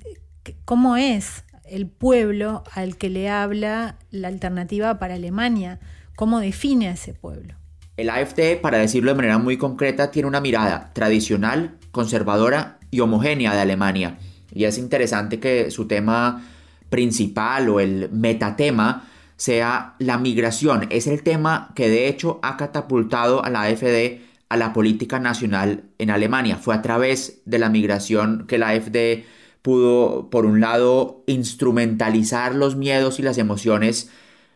cómo 0.64 0.97
es 0.97 1.45
el 1.64 1.87
pueblo 1.87 2.64
al 2.75 2.97
que 2.97 3.09
le 3.09 3.29
habla 3.29 3.99
la 4.11 4.27
alternativa 4.27 4.99
para 4.99 5.14
Alemania, 5.14 5.79
cómo 6.16 6.40
define 6.40 6.88
a 6.88 6.95
ese 6.95 7.14
pueblo. 7.14 7.55
El 7.97 8.11
AFD, 8.11 8.61
para 8.61 8.79
decirlo 8.79 9.12
de 9.12 9.16
manera 9.16 9.38
muy 9.38 9.59
concreta, 9.59 10.11
tiene 10.11 10.27
una 10.27 10.40
mirada 10.40 10.90
tradicional, 10.93 11.77
conservadora 11.93 12.81
y 12.90 12.99
homogénea 12.99 13.55
de 13.55 13.61
Alemania. 13.61 14.19
Y 14.53 14.64
es 14.64 14.77
interesante 14.77 15.38
que 15.38 15.71
su 15.71 15.87
tema 15.87 16.45
principal 16.88 17.69
o 17.69 17.79
el 17.79 18.11
metatema 18.11 19.09
sea 19.37 19.95
la 20.01 20.19
migración. 20.19 20.88
Es 20.90 21.07
el 21.07 21.23
tema 21.23 21.71
que 21.77 21.88
de 21.88 22.09
hecho 22.09 22.40
ha 22.43 22.57
catapultado 22.57 23.45
a 23.45 23.51
la 23.51 23.62
AFD 23.62 24.30
a 24.51 24.57
la 24.57 24.73
política 24.75 25.19
nacional 25.19 25.85
en 25.99 26.11
Alemania. 26.11 26.57
Fue 26.57 26.75
a 26.75 26.83
través 26.83 27.41
de 27.47 27.59
la 27.59 27.71
migración 27.71 28.47
que 28.47 28.59
la 28.59 28.71
AFD 28.71 29.25
pudo, 29.63 30.29
por 30.29 30.45
un 30.45 30.61
lado, 30.61 31.23
instrumentalizar 31.27 32.55
los 32.55 32.77
miedos 32.77 33.19
y 33.19 33.23
las 33.23 33.39
emociones 33.39 34.11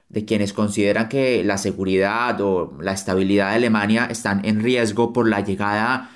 de 0.09 0.25
quienes 0.25 0.53
consideran 0.53 1.09
que 1.09 1.45
la 1.45 1.59
seguridad 1.59 2.41
o 2.41 2.77
la 2.81 2.93
estabilidad 2.93 3.51
de 3.51 3.57
Alemania 3.57 4.07
están 4.11 4.45
en 4.45 4.63
riesgo 4.63 5.13
por 5.13 5.29
la 5.29 5.41
llegada 5.41 6.11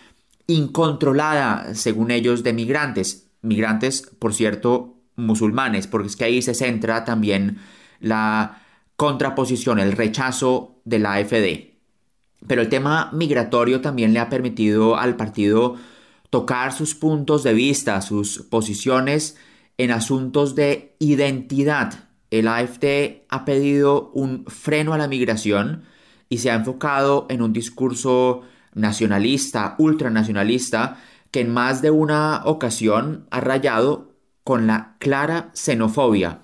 incontrolada, 0.49 1.75
según 1.75 2.11
ellos, 2.11 2.43
de 2.43 2.53
migrantes. 2.53 3.31
Migrantes, 3.43 4.03
por 4.19 4.35
cierto, 4.35 4.97
musulmanes, 5.14 5.87
porque 5.87 6.09
es 6.09 6.17
que 6.17 6.25
ahí 6.25 6.43
se 6.43 6.55
centra 6.55 7.05
también 7.05 7.59
la 8.01 8.62
contraposición, 8.97 9.79
el 9.79 9.93
rechazo 9.93 10.81
de 10.85 10.99
la 10.99 11.14
AFD. 11.14 11.78
Pero 12.46 12.62
el 12.62 12.68
tema 12.68 13.11
migratorio 13.12 13.81
también 13.81 14.12
le 14.12 14.20
ha 14.20 14.29
permitido 14.29 14.96
al 14.96 15.16
partido 15.16 15.77
tocar 16.31 16.72
sus 16.72 16.94
puntos 16.94 17.42
de 17.42 17.55
vista, 17.55 18.01
sus 18.01 18.42
posiciones 18.42 19.37
en 19.77 19.90
asuntos 19.90 20.55
de 20.55 20.94
identidad. 20.98 22.09
El 22.31 22.48
AFD 22.48 23.22
ha 23.29 23.44
pedido 23.44 24.11
un 24.14 24.44
freno 24.46 24.92
a 24.92 24.98
la 24.98 25.09
migración 25.09 25.85
y 26.29 26.38
se 26.38 26.51
ha 26.51 26.55
enfocado 26.55 27.27
en 27.31 27.42
un 27.42 27.53
discurso 27.53 28.42
nacionalista, 28.74 29.74
ultranacionalista, 29.79 30.98
que 31.31 31.40
en 31.40 31.53
más 31.53 31.83
de 31.83 31.90
una 31.90 32.42
ocasión 32.44 33.27
ha 33.31 33.40
rayado 33.40 34.12
con 34.44 34.66
la 34.66 34.96
clara 34.98 35.51
xenofobia. 35.55 36.40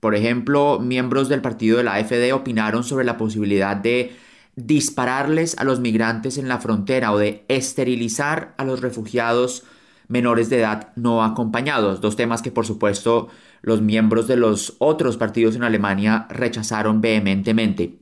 Por 0.00 0.14
ejemplo, 0.14 0.78
miembros 0.80 1.28
del 1.28 1.40
partido 1.40 1.78
de 1.78 1.84
la 1.84 1.94
AFD 1.94 2.32
opinaron 2.32 2.84
sobre 2.84 3.04
la 3.04 3.16
posibilidad 3.16 3.76
de 3.76 4.14
dispararles 4.56 5.56
a 5.58 5.64
los 5.64 5.80
migrantes 5.80 6.38
en 6.38 6.48
la 6.48 6.58
frontera 6.58 7.12
o 7.12 7.18
de 7.18 7.44
esterilizar 7.48 8.54
a 8.56 8.64
los 8.64 8.80
refugiados 8.80 9.64
menores 10.08 10.50
de 10.50 10.58
edad 10.58 10.92
no 10.96 11.24
acompañados. 11.24 12.00
Dos 12.00 12.16
temas 12.16 12.42
que 12.42 12.52
por 12.52 12.66
supuesto 12.66 13.28
los 13.62 13.80
miembros 13.80 14.26
de 14.28 14.36
los 14.36 14.76
otros 14.78 15.16
partidos 15.16 15.56
en 15.56 15.64
Alemania 15.64 16.26
rechazaron 16.28 17.00
vehementemente. 17.00 17.98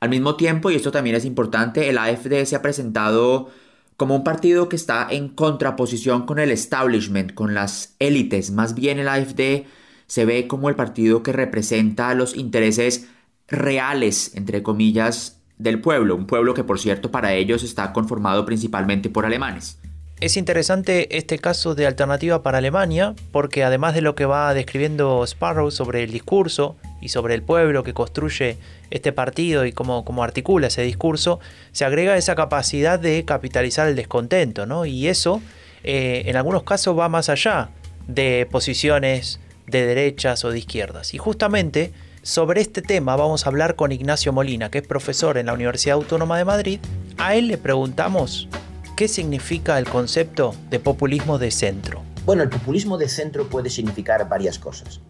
Al 0.00 0.08
mismo 0.08 0.36
tiempo, 0.36 0.70
y 0.70 0.76
esto 0.76 0.90
también 0.90 1.16
es 1.16 1.26
importante, 1.26 1.90
el 1.90 1.98
AFD 1.98 2.44
se 2.46 2.56
ha 2.56 2.62
presentado 2.62 3.50
como 3.98 4.16
un 4.16 4.24
partido 4.24 4.70
que 4.70 4.76
está 4.76 5.06
en 5.10 5.28
contraposición 5.28 6.24
con 6.24 6.38
el 6.38 6.50
establishment, 6.50 7.34
con 7.34 7.52
las 7.52 7.96
élites. 7.98 8.50
Más 8.50 8.74
bien 8.74 8.98
el 8.98 9.08
AFD 9.08 9.66
se 10.06 10.24
ve 10.24 10.48
como 10.48 10.70
el 10.70 10.74
partido 10.74 11.22
que 11.22 11.34
representa 11.34 12.14
los 12.14 12.34
intereses 12.34 13.08
reales, 13.50 14.32
entre 14.34 14.62
comillas, 14.62 15.40
del 15.58 15.80
pueblo, 15.80 16.16
un 16.16 16.26
pueblo 16.26 16.54
que 16.54 16.64
por 16.64 16.80
cierto 16.80 17.10
para 17.10 17.34
ellos 17.34 17.62
está 17.62 17.92
conformado 17.92 18.46
principalmente 18.46 19.10
por 19.10 19.26
alemanes. 19.26 19.78
Es 20.20 20.36
interesante 20.36 21.16
este 21.16 21.38
caso 21.38 21.74
de 21.74 21.86
alternativa 21.86 22.42
para 22.42 22.58
Alemania 22.58 23.14
porque 23.32 23.64
además 23.64 23.94
de 23.94 24.02
lo 24.02 24.14
que 24.14 24.26
va 24.26 24.52
describiendo 24.52 25.24
Sparrow 25.24 25.70
sobre 25.70 26.02
el 26.02 26.10
discurso 26.10 26.76
y 27.00 27.08
sobre 27.08 27.34
el 27.34 27.42
pueblo 27.42 27.84
que 27.84 27.94
construye 27.94 28.58
este 28.90 29.12
partido 29.12 29.64
y 29.64 29.72
cómo, 29.72 30.04
cómo 30.04 30.22
articula 30.22 30.66
ese 30.66 30.82
discurso, 30.82 31.40
se 31.72 31.86
agrega 31.86 32.18
esa 32.18 32.34
capacidad 32.34 32.98
de 32.98 33.24
capitalizar 33.24 33.88
el 33.88 33.96
descontento, 33.96 34.66
¿no? 34.66 34.84
Y 34.84 35.08
eso 35.08 35.40
eh, 35.84 36.24
en 36.26 36.36
algunos 36.36 36.64
casos 36.64 36.98
va 36.98 37.08
más 37.08 37.30
allá 37.30 37.70
de 38.06 38.46
posiciones 38.50 39.40
de 39.66 39.86
derechas 39.86 40.44
o 40.44 40.50
de 40.50 40.58
izquierdas. 40.58 41.14
Y 41.14 41.18
justamente 41.18 41.92
sobre 42.22 42.60
este 42.60 42.82
tema 42.82 43.16
vamos 43.16 43.44
a 43.44 43.48
hablar 43.48 43.76
con 43.76 43.92
Ignacio 43.92 44.32
Molina, 44.32 44.70
que 44.70 44.78
es 44.78 44.86
profesor 44.86 45.38
en 45.38 45.46
la 45.46 45.54
Universidad 45.54 45.94
Autónoma 45.94 46.36
de 46.36 46.44
Madrid. 46.44 46.80
A 47.18 47.34
él 47.34 47.48
le 47.48 47.58
preguntamos 47.58 48.48
qué 48.96 49.08
significa 49.08 49.78
el 49.78 49.88
concepto 49.88 50.54
de 50.68 50.80
populismo 50.80 51.38
de 51.38 51.50
centro. 51.50 52.02
Bueno, 52.26 52.42
el 52.42 52.50
populismo 52.50 52.98
de 52.98 53.08
centro 53.08 53.48
puede 53.48 53.70
significar 53.70 54.28
varias 54.28 54.58
cosas. 54.58 55.00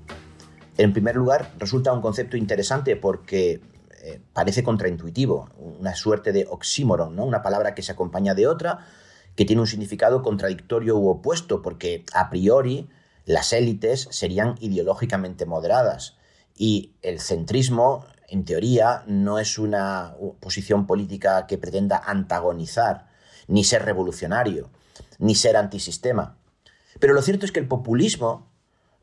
En 0.79 0.93
primer 0.93 1.17
lugar, 1.17 1.53
resulta 1.59 1.93
un 1.93 2.01
concepto 2.01 2.37
interesante 2.37 2.95
porque 2.97 3.61
eh, 4.03 4.21
parece 4.33 4.63
contraintuitivo, 4.63 5.51
una 5.59 5.95
suerte 5.95 6.33
de 6.33 6.47
oxímoron, 6.49 7.17
¿no? 7.17 7.25
una 7.25 7.43
palabra 7.43 7.75
que 7.75 7.83
se 7.83 7.93
acompaña 7.93 8.35
de 8.35 8.47
otra, 8.47 8.87
que 9.35 9.45
tiene 9.45 9.61
un 9.61 9.67
significado 9.67 10.23
contradictorio 10.23 10.97
u 10.97 11.09
opuesto, 11.09 11.61
porque 11.61 12.05
a 12.15 12.31
priori 12.31 12.89
las 13.27 13.53
élites 13.53 14.09
serían 14.11 14.55
ideológicamente 14.61 15.45
moderadas 15.45 16.20
y 16.61 16.93
el 17.01 17.21
centrismo, 17.21 18.05
en 18.29 18.45
teoría, 18.45 19.03
no 19.07 19.39
es 19.39 19.59
una 19.59 20.15
posición 20.41 20.87
política 20.87 21.47
que 21.47 21.57
pretenda 21.57 21.97
antagonizar, 21.97 23.09
ni 23.49 23.65
ser 23.65 23.87
revolucionario, 23.87 24.69
ni 25.19 25.35
ser 25.35 25.57
antisistema. 25.57 26.37
Pero 26.99 27.15
lo 27.15 27.23
cierto 27.23 27.47
es 27.47 27.53
que 27.53 27.61
el 27.61 27.67
populismo 27.67 28.47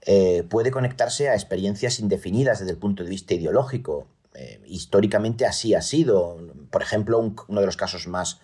eh, 0.02 0.44
puede 0.48 0.70
conectarse 0.70 1.30
a 1.30 1.34
experiencias 1.34 2.00
indefinidas 2.00 2.60
desde 2.60 2.74
el 2.74 2.78
punto 2.78 3.04
de 3.04 3.10
vista 3.10 3.34
ideológico. 3.34 4.06
Eh, 4.36 4.62
históricamente 4.68 5.48
así 5.48 5.74
ha 5.74 5.82
sido. 5.82 6.38
Por 6.70 6.84
ejemplo, 6.84 7.18
uno 7.48 7.60
de 7.60 7.66
los 7.66 7.76
casos 7.76 8.06
más 8.08 8.40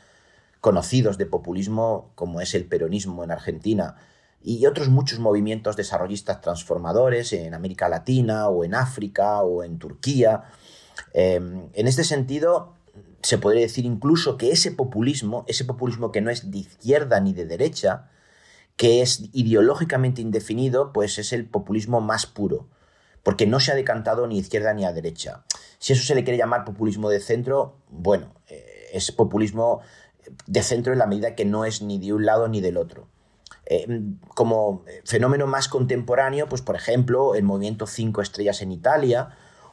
conocidos 0.60 1.20
de 1.20 1.28
populismo, 1.28 2.10
como 2.16 2.42
es 2.42 2.56
el 2.56 2.66
peronismo 2.66 3.24
en 3.24 3.30
Argentina, 3.30 3.96
y 4.44 4.66
otros 4.66 4.90
muchos 4.90 5.20
movimientos 5.20 5.76
desarrollistas 5.76 6.42
transformadores 6.42 7.32
en 7.34 7.54
América 7.54 7.88
Latina 7.88 8.50
o 8.50 8.64
en 8.64 8.76
África 8.76 9.42
o 9.42 9.64
en 9.64 9.80
Turquía. 9.80 10.44
Em, 11.14 11.70
en 11.74 11.88
este 11.88 12.04
sentido, 12.04 12.74
se 13.22 13.38
podría 13.38 13.62
decir 13.62 13.86
incluso 13.86 14.38
que 14.38 14.52
ese 14.52 14.72
populismo, 14.72 15.46
ese 15.48 15.64
populismo 15.64 16.12
que 16.12 16.22
no 16.22 16.30
es 16.30 16.52
de 16.52 16.58
izquierda 16.58 17.20
ni 17.22 17.34
de 17.34 17.46
derecha, 17.46 18.10
que 18.76 19.02
es 19.02 19.30
ideológicamente 19.32 20.22
indefinido, 20.22 20.92
pues 20.92 21.18
es 21.20 21.32
el 21.32 21.46
populismo 21.46 22.02
más 22.02 22.26
puro, 22.26 22.68
porque 23.24 23.48
no 23.48 23.60
se 23.60 23.72
ha 23.72 23.76
decantado 23.76 24.28
ni 24.28 24.38
a 24.38 24.42
izquierda 24.42 24.74
ni 24.74 24.84
a 24.84 24.92
derecha. 24.92 25.46
Si 25.80 25.94
eso 25.94 26.04
se 26.04 26.16
le 26.16 26.24
quiere 26.24 26.38
llamar 26.38 26.66
populismo 26.66 27.10
de 27.10 27.20
centro, 27.20 27.78
bueno, 27.90 28.34
eh, 28.50 28.90
es 28.94 29.12
populismo 29.12 29.82
de 30.48 30.64
centro 30.64 30.92
en 30.92 31.00
la 31.00 31.08
medida 31.08 31.36
que 31.36 31.46
no 31.46 31.66
es 31.66 31.82
ni 31.82 32.00
de 32.00 32.14
un 32.14 32.26
lado 32.26 32.48
ni 32.48 32.62
del 32.62 32.78
otro. 32.78 33.08
Eh, 33.66 33.88
como 34.36 34.84
fenómeno 35.06 35.48
más 35.48 35.70
contemporáneo, 35.70 36.50
pues 36.50 36.62
por 36.62 36.76
ejemplo, 36.76 37.36
el 37.36 37.44
movimiento 37.44 37.88
Cinco 37.88 38.22
Estrellas 38.22 38.62
en 38.62 38.72
Italia, 38.72 39.30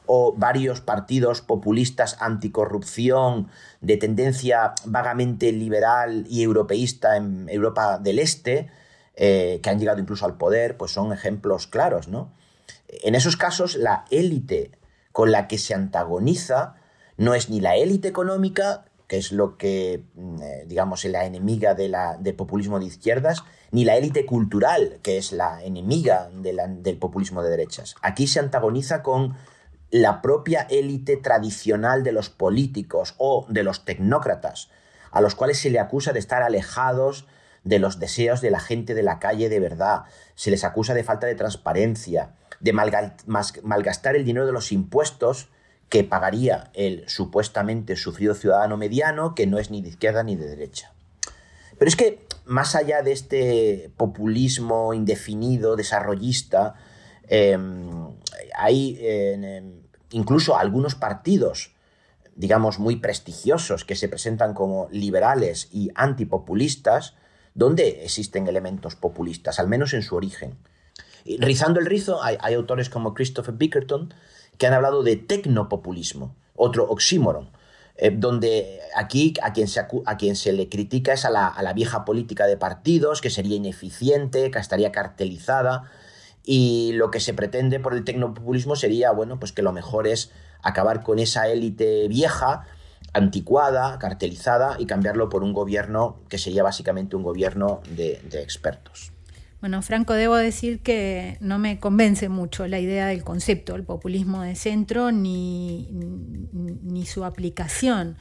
o 0.07 0.35
varios 0.37 0.81
partidos 0.81 1.40
populistas 1.40 2.16
anticorrupción 2.20 3.48
de 3.81 3.96
tendencia 3.96 4.74
vagamente 4.85 5.53
liberal 5.53 6.24
y 6.29 6.42
europeísta 6.42 7.16
en 7.16 7.48
Europa 7.48 7.98
del 7.98 8.18
Este, 8.18 8.70
eh, 9.14 9.61
que 9.62 9.70
han 9.70 9.79
llegado 9.79 10.00
incluso 10.00 10.26
al 10.26 10.37
poder, 10.37 10.76
pues 10.76 10.92
son 10.92 11.12
ejemplos 11.12 11.66
claros, 11.66 12.09
¿no? 12.09 12.33
En 12.88 13.14
esos 13.14 13.37
casos, 13.37 13.76
la 13.76 14.05
élite 14.11 14.72
con 15.12 15.31
la 15.31 15.46
que 15.46 15.59
se 15.59 15.74
antagoniza 15.74 16.74
no 17.16 17.35
es 17.35 17.50
ni 17.50 17.61
la 17.61 17.76
élite 17.76 18.09
económica, 18.09 18.87
que 19.11 19.18
es 19.18 19.33
lo 19.33 19.59
que, 19.59 20.05
mm, 20.14 20.40
eh, 20.40 20.64
digamos, 20.68 21.05
es 21.05 21.11
la 21.11 21.25
enemiga 21.25 21.75
del 21.75 22.35
populismo 22.37 22.79
de 22.79 22.87
izquierdas, 22.87 23.42
ni 23.73 23.85
la 23.85 23.96
élite 23.96 24.25
cultural, 24.25 25.01
que 25.03 25.18
es 25.18 25.33
la 25.33 25.64
enemiga 25.64 26.31
del 26.33 26.96
populismo 26.96 27.42
de 27.42 27.51
derechas. 27.51 27.96
Aquí 28.03 28.29
se 28.29 28.38
antagoniza 28.38 29.03
con 29.03 29.35
la 29.90 30.23
propia 30.23 30.61
élite 30.70 31.16
tradicional 31.16 32.05
de 32.05 32.12
los 32.12 32.31
políticos 32.31 33.16
o 33.18 33.46
de 33.49 33.64
los 33.64 33.85
tecnócratas, 33.85 34.70
a 35.11 35.20
los 35.20 35.35
cuales 35.35 35.59
se 35.59 35.70
le 35.70 35.81
acusa 35.81 36.12
de 36.12 36.20
estar 36.20 36.44
alejados 36.44 37.27
de 37.64 37.81
los 37.81 37.99
deseos 37.99 38.40
de 38.40 38.53
la 38.53 38.61
gente 38.61 38.94
de 38.94 39.03
la 39.03 39.18
calle 39.18 39.49
de 39.49 39.59
verdad, 39.59 40.05
se 40.37 40.53
les 40.53 40.62
acusa 40.62 40.94
de 40.94 41.03
falta 41.03 41.27
de 41.27 41.35
transparencia, 41.35 42.37
de 42.61 42.73
malgastar 42.73 44.14
el 44.14 44.25
dinero 44.25 44.46
de 44.46 44.53
los 44.53 44.70
impuestos 44.70 45.49
que 45.90 46.05
pagaría 46.05 46.70
el 46.72 47.07
supuestamente 47.09 47.96
sufrido 47.96 48.35
ciudadano 48.35 48.76
mediano, 48.76 49.35
que 49.35 49.48
no 49.48 49.59
es 49.59 49.70
ni 49.70 49.83
de 49.83 49.88
izquierda 49.88 50.22
ni 50.22 50.37
de 50.37 50.46
derecha. 50.46 50.92
Pero 51.79 51.88
es 51.88 51.96
que, 51.96 52.24
más 52.44 52.76
allá 52.76 53.03
de 53.03 53.11
este 53.11 53.90
populismo 53.96 54.94
indefinido, 54.94 55.74
desarrollista, 55.74 56.76
em, 57.26 58.14
hay 58.55 58.98
em, 59.00 59.83
incluso 60.12 60.57
algunos 60.57 60.94
partidos, 60.94 61.72
digamos, 62.37 62.79
muy 62.79 62.96
prestigiosos, 62.96 63.85
que 63.85 63.96
se 63.96 64.09
presentan 64.09 64.55
como 64.55 64.88
liberales 64.92 65.68
y 65.72 65.90
antipopulistas, 65.96 67.14
donde 67.55 68.05
existen 68.05 68.46
elementos 68.46 68.94
populistas, 68.94 69.59
al 69.59 69.66
menos 69.66 69.92
en 69.92 70.03
su 70.03 70.14
origen. 70.14 70.57
rizando 71.38 71.81
el 71.81 71.87
rizo, 71.87 72.22
hay 72.22 72.55
autores 72.55 72.88
como 72.88 73.12
Christopher 73.12 73.55
Bickerton, 73.55 74.14
que 74.61 74.66
han 74.66 74.75
hablado 74.75 75.03
de 75.03 75.16
tecnopopulismo, 75.16 76.37
otro 76.55 76.85
oxímoron. 76.85 77.51
eh, 77.96 78.12
donde 78.14 78.81
aquí 78.96 79.35
a 79.42 79.53
quien, 79.53 79.68
se 79.68 79.81
a 79.81 80.16
quien 80.16 80.37
se 80.37 80.53
le 80.53 80.68
critica 80.68 81.12
es 81.12 81.25
a 81.25 81.31
la, 81.31 81.49
a 81.49 81.62
la 81.62 81.73
vieja 81.73 82.05
política 82.05 82.46
de 82.46 82.57
partidos, 82.57 83.20
que 83.20 83.31
sería 83.31 83.57
ineficiente, 83.57 84.51
que 84.51 84.59
estaría 84.59 84.92
cartelizada, 84.92 85.90
y 86.44 86.92
lo 86.94 87.11
que 87.11 87.20
se 87.20 87.35
pretende 87.35 87.81
por 87.81 87.94
el 87.94 88.05
tecnopopulismo 88.05 88.77
sería, 88.77 89.11
bueno, 89.12 89.38
pues 89.38 89.53
que 89.53 89.62
lo 89.62 89.73
mejor 89.73 90.07
es 90.07 90.31
acabar 90.62 91.03
con 91.03 91.18
esa 91.18 91.49
élite 91.49 92.07
vieja, 92.09 92.66
anticuada, 93.14 93.99
cartelizada 93.99 94.77
y 94.79 94.87
cambiarlo 94.87 95.29
por 95.29 95.42
un 95.42 95.53
gobierno 95.53 96.18
que 96.29 96.38
sería 96.38 96.62
básicamente 96.62 97.16
un 97.16 97.23
gobierno 97.23 97.81
de, 97.96 98.20
expertos. 98.35 99.12
Bueno, 99.61 99.83
Franco, 99.83 100.14
debo 100.14 100.37
decir 100.37 100.81
que 100.81 101.37
no 101.40 101.59
me 101.59 101.79
convence 101.79 102.31
mucho 102.31 102.66
la 102.66 102.81
idea 102.81 103.07
del 103.07 103.23
concepto, 103.23 103.77
el 103.77 103.85
populismo 103.85 104.40
de 104.40 104.55
centro, 104.55 105.12
ni, 105.12 105.90
ni 106.53 107.05
su 107.05 107.25
aplicación. 107.27 108.16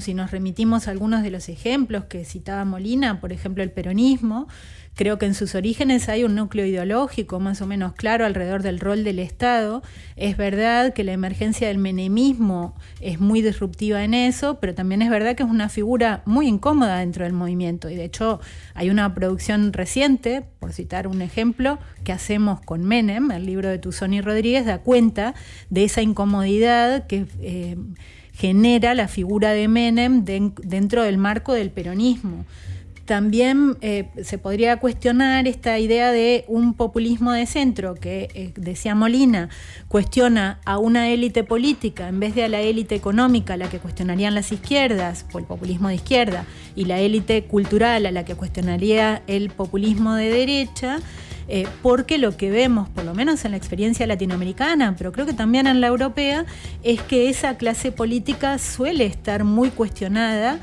Si 0.00 0.14
nos 0.14 0.30
remitimos 0.30 0.86
a 0.86 0.90
algunos 0.90 1.22
de 1.22 1.30
los 1.30 1.48
ejemplos 1.48 2.04
que 2.04 2.24
citaba 2.24 2.64
Molina, 2.64 3.20
por 3.20 3.32
ejemplo 3.32 3.62
el 3.62 3.70
peronismo, 3.70 4.48
Creo 4.98 5.16
que 5.16 5.26
en 5.26 5.34
sus 5.34 5.54
orígenes 5.54 6.08
hay 6.08 6.24
un 6.24 6.34
núcleo 6.34 6.66
ideológico 6.66 7.38
más 7.38 7.62
o 7.62 7.68
menos 7.68 7.92
claro 7.92 8.26
alrededor 8.26 8.64
del 8.64 8.80
rol 8.80 9.04
del 9.04 9.20
Estado. 9.20 9.80
Es 10.16 10.36
verdad 10.36 10.92
que 10.92 11.04
la 11.04 11.12
emergencia 11.12 11.68
del 11.68 11.78
menemismo 11.78 12.74
es 13.00 13.20
muy 13.20 13.40
disruptiva 13.40 14.02
en 14.02 14.12
eso, 14.12 14.58
pero 14.58 14.74
también 14.74 15.00
es 15.00 15.08
verdad 15.08 15.36
que 15.36 15.44
es 15.44 15.48
una 15.48 15.68
figura 15.68 16.22
muy 16.24 16.48
incómoda 16.48 16.98
dentro 16.98 17.22
del 17.22 17.32
movimiento. 17.32 17.88
Y 17.88 17.94
de 17.94 18.06
hecho 18.06 18.40
hay 18.74 18.90
una 18.90 19.14
producción 19.14 19.72
reciente, 19.72 20.42
por 20.58 20.72
citar 20.72 21.06
un 21.06 21.22
ejemplo, 21.22 21.78
que 22.02 22.10
hacemos 22.10 22.60
con 22.60 22.82
Menem, 22.82 23.30
el 23.30 23.46
libro 23.46 23.68
de 23.68 23.78
Tuzón 23.78 24.20
Rodríguez, 24.20 24.66
da 24.66 24.78
cuenta 24.78 25.36
de 25.70 25.84
esa 25.84 26.02
incomodidad 26.02 27.06
que... 27.06 27.24
Eh, 27.40 27.76
genera 28.38 28.94
la 28.94 29.08
figura 29.08 29.50
de 29.50 29.66
Menem 29.66 30.24
dentro 30.24 31.02
del 31.02 31.18
marco 31.18 31.54
del 31.54 31.70
peronismo. 31.70 32.44
También 33.08 33.78
eh, 33.80 34.10
se 34.22 34.36
podría 34.36 34.76
cuestionar 34.80 35.48
esta 35.48 35.78
idea 35.78 36.12
de 36.12 36.44
un 36.46 36.74
populismo 36.74 37.32
de 37.32 37.46
centro 37.46 37.94
que, 37.94 38.28
eh, 38.34 38.52
decía 38.54 38.94
Molina, 38.94 39.48
cuestiona 39.88 40.60
a 40.66 40.76
una 40.76 41.08
élite 41.08 41.42
política 41.42 42.08
en 42.08 42.20
vez 42.20 42.34
de 42.34 42.44
a 42.44 42.48
la 42.48 42.60
élite 42.60 42.94
económica, 42.94 43.56
la 43.56 43.70
que 43.70 43.78
cuestionarían 43.78 44.34
las 44.34 44.52
izquierdas, 44.52 45.24
por 45.24 45.40
el 45.40 45.46
populismo 45.46 45.88
de 45.88 45.94
izquierda, 45.94 46.44
y 46.76 46.84
la 46.84 46.98
élite 46.98 47.44
cultural, 47.44 48.04
a 48.04 48.10
la 48.10 48.26
que 48.26 48.34
cuestionaría 48.34 49.22
el 49.26 49.48
populismo 49.48 50.14
de 50.14 50.28
derecha. 50.28 50.98
Eh, 51.50 51.66
porque 51.80 52.18
lo 52.18 52.36
que 52.36 52.50
vemos, 52.50 52.90
por 52.90 53.06
lo 53.06 53.14
menos 53.14 53.42
en 53.46 53.52
la 53.52 53.56
experiencia 53.56 54.06
latinoamericana, 54.06 54.94
pero 54.98 55.12
creo 55.12 55.24
que 55.24 55.32
también 55.32 55.66
en 55.66 55.80
la 55.80 55.86
europea, 55.86 56.44
es 56.82 57.00
que 57.00 57.30
esa 57.30 57.56
clase 57.56 57.90
política 57.90 58.58
suele 58.58 59.06
estar 59.06 59.44
muy 59.44 59.70
cuestionada 59.70 60.60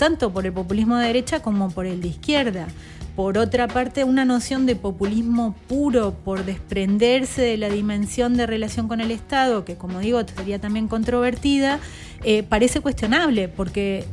tanto 0.00 0.32
por 0.32 0.46
el 0.46 0.52
populismo 0.54 0.96
de 0.96 1.08
derecha 1.08 1.42
como 1.42 1.70
por 1.70 1.84
el 1.84 2.00
de 2.00 2.08
izquierda. 2.08 2.68
Por 3.16 3.36
otra 3.36 3.68
parte, 3.68 4.02
una 4.02 4.24
noción 4.24 4.64
de 4.64 4.74
populismo 4.74 5.54
puro 5.68 6.14
por 6.24 6.46
desprenderse 6.46 7.42
de 7.42 7.58
la 7.58 7.68
dimensión 7.68 8.34
de 8.34 8.46
relación 8.46 8.88
con 8.88 9.02
el 9.02 9.10
Estado, 9.10 9.66
que 9.66 9.76
como 9.76 9.98
digo 9.98 10.22
sería 10.26 10.58
también 10.58 10.88
controvertida, 10.88 11.80
eh, 12.24 12.42
parece 12.42 12.80
cuestionable, 12.80 13.48
porque 13.48 14.06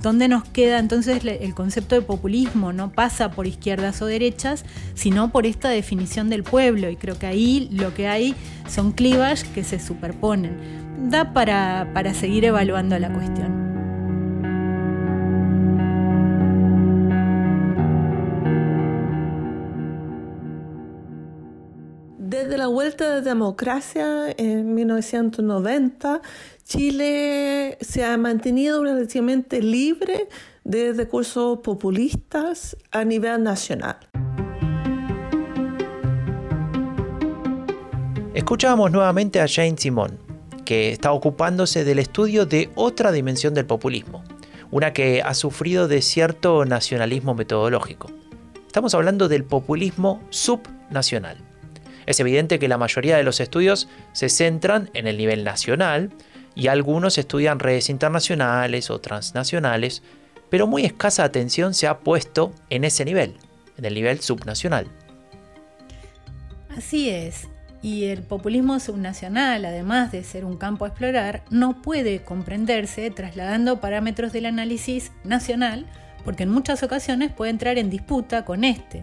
¿dónde 0.00 0.28
nos 0.28 0.44
queda 0.44 0.78
entonces 0.78 1.24
el 1.24 1.54
concepto 1.54 1.96
de 1.96 2.02
populismo? 2.02 2.72
No 2.72 2.92
pasa 2.92 3.32
por 3.32 3.48
izquierdas 3.48 4.00
o 4.00 4.06
derechas, 4.06 4.64
sino 4.94 5.32
por 5.32 5.44
esta 5.44 5.70
definición 5.70 6.30
del 6.30 6.44
pueblo, 6.44 6.88
y 6.88 6.94
creo 6.94 7.18
que 7.18 7.26
ahí 7.26 7.68
lo 7.72 7.94
que 7.94 8.06
hay 8.06 8.36
son 8.68 8.92
clivages 8.92 9.42
que 9.42 9.64
se 9.64 9.80
superponen. 9.80 10.56
Da 11.10 11.32
para, 11.32 11.90
para 11.94 12.14
seguir 12.14 12.44
evaluando 12.44 12.96
la 13.00 13.12
cuestión. 13.12 13.61
Vuelta 22.72 23.16
de 23.16 23.20
democracia 23.20 24.30
en 24.38 24.74
1990, 24.74 26.22
Chile 26.64 27.76
se 27.80 28.04
ha 28.04 28.16
mantenido 28.16 28.82
relativamente 28.82 29.60
libre 29.60 30.28
de 30.64 30.94
recursos 30.94 31.58
populistas 31.58 32.76
a 32.90 33.04
nivel 33.04 33.42
nacional. 33.42 33.98
Escuchábamos 38.32 38.90
nuevamente 38.90 39.40
a 39.42 39.46
Jane 39.46 39.76
Simon, 39.76 40.18
que 40.64 40.92
está 40.92 41.12
ocupándose 41.12 41.84
del 41.84 41.98
estudio 41.98 42.46
de 42.46 42.70
otra 42.74 43.12
dimensión 43.12 43.52
del 43.52 43.66
populismo, 43.66 44.24
una 44.70 44.94
que 44.94 45.20
ha 45.20 45.34
sufrido 45.34 45.88
de 45.88 46.00
cierto 46.00 46.64
nacionalismo 46.64 47.34
metodológico. 47.34 48.10
Estamos 48.66 48.94
hablando 48.94 49.28
del 49.28 49.44
populismo 49.44 50.22
subnacional. 50.30 51.51
Es 52.12 52.20
evidente 52.20 52.58
que 52.58 52.68
la 52.68 52.76
mayoría 52.76 53.16
de 53.16 53.22
los 53.22 53.40
estudios 53.40 53.88
se 54.12 54.28
centran 54.28 54.90
en 54.92 55.06
el 55.06 55.16
nivel 55.16 55.44
nacional 55.44 56.10
y 56.54 56.66
algunos 56.66 57.16
estudian 57.16 57.58
redes 57.58 57.88
internacionales 57.88 58.90
o 58.90 59.00
transnacionales, 59.00 60.02
pero 60.50 60.66
muy 60.66 60.84
escasa 60.84 61.24
atención 61.24 61.72
se 61.72 61.86
ha 61.86 62.00
puesto 62.00 62.52
en 62.68 62.84
ese 62.84 63.06
nivel, 63.06 63.38
en 63.78 63.86
el 63.86 63.94
nivel 63.94 64.20
subnacional. 64.20 64.88
Así 66.76 67.08
es, 67.08 67.48
y 67.80 68.04
el 68.04 68.20
populismo 68.20 68.78
subnacional, 68.78 69.64
además 69.64 70.12
de 70.12 70.22
ser 70.22 70.44
un 70.44 70.58
campo 70.58 70.84
a 70.84 70.88
explorar, 70.88 71.44
no 71.48 71.80
puede 71.80 72.22
comprenderse 72.22 73.10
trasladando 73.10 73.80
parámetros 73.80 74.34
del 74.34 74.44
análisis 74.44 75.12
nacional, 75.24 75.86
porque 76.26 76.42
en 76.42 76.50
muchas 76.50 76.82
ocasiones 76.82 77.32
puede 77.32 77.52
entrar 77.52 77.78
en 77.78 77.88
disputa 77.88 78.44
con 78.44 78.64
este 78.64 79.00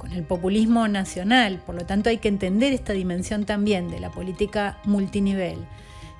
con 0.00 0.12
el 0.12 0.24
populismo 0.24 0.88
nacional. 0.88 1.60
Por 1.64 1.74
lo 1.74 1.84
tanto, 1.84 2.08
hay 2.08 2.16
que 2.16 2.28
entender 2.28 2.72
esta 2.72 2.94
dimensión 2.94 3.44
también 3.44 3.90
de 3.90 4.00
la 4.00 4.10
política 4.10 4.78
multinivel. 4.84 5.58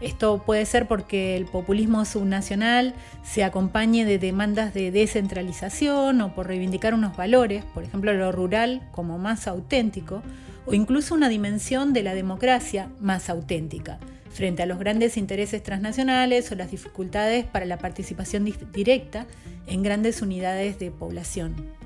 Esto 0.02 0.42
puede 0.44 0.66
ser 0.66 0.86
porque 0.86 1.36
el 1.36 1.46
populismo 1.46 2.04
subnacional 2.04 2.94
se 3.22 3.42
acompañe 3.42 4.04
de 4.04 4.18
demandas 4.18 4.74
de 4.74 4.90
descentralización 4.90 6.20
o 6.20 6.34
por 6.34 6.46
reivindicar 6.46 6.94
unos 6.94 7.16
valores, 7.16 7.64
por 7.64 7.84
ejemplo 7.84 8.12
lo 8.12 8.32
rural 8.32 8.82
como 8.92 9.18
más 9.18 9.46
auténtico, 9.46 10.22
o 10.66 10.74
incluso 10.74 11.14
una 11.14 11.28
dimensión 11.28 11.92
de 11.92 12.02
la 12.02 12.14
democracia 12.14 12.88
más 13.00 13.28
auténtica, 13.28 13.98
frente 14.30 14.62
a 14.62 14.66
los 14.66 14.78
grandes 14.78 15.16
intereses 15.16 15.62
transnacionales 15.62 16.50
o 16.50 16.54
las 16.54 16.70
dificultades 16.70 17.44
para 17.44 17.66
la 17.66 17.78
participación 17.78 18.50
directa 18.72 19.26
en 19.66 19.82
grandes 19.82 20.22
unidades 20.22 20.78
de 20.78 20.90
población. 20.90 21.79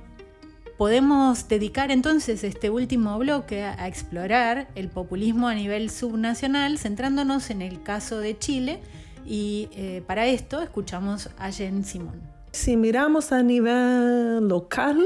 Podemos 0.76 1.46
dedicar 1.48 1.92
entonces 1.92 2.42
este 2.42 2.68
último 2.68 3.16
bloque 3.18 3.62
a, 3.62 3.86
explorar 3.86 4.66
el 4.74 4.88
populismo 4.88 5.46
a 5.46 5.54
nivel 5.54 5.88
subnacional, 5.88 6.78
centrándonos 6.78 7.50
en 7.50 7.62
el 7.62 7.82
caso 7.82 8.18
de 8.18 8.36
Chile 8.36 8.80
y 9.24 9.68
eh, 9.76 10.02
para 10.06 10.26
esto 10.26 10.60
escuchamos 10.60 11.30
a 11.38 11.52
Jen 11.52 11.84
Simón. 11.84 12.20
Si 12.50 12.76
miramos 12.76 13.30
a 13.32 13.42
nivel 13.42 14.48
local 14.48 15.00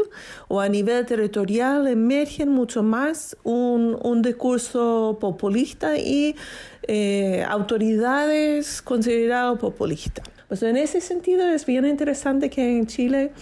o 0.49 0.61
a 0.61 0.69
nivel 0.69 1.05
territorial, 1.05 1.87
emerge 1.87 2.47
mucho 2.47 2.83
más 2.83 3.37
un, 3.43 4.23
discurso 4.23 5.19
populista 5.21 5.99
y 5.99 6.35
eh, 6.83 7.45
autoridades 7.49 8.83
consideradas 8.83 9.59
populistas. 9.59 10.27
Pues 10.49 10.63
en 10.63 10.79
ese 10.79 11.01
sentido 11.03 11.47
es 11.49 11.67
bien 11.67 11.87
interesante 11.87 12.49
que 12.49 12.79
en 12.79 12.87
Chile 12.87 13.33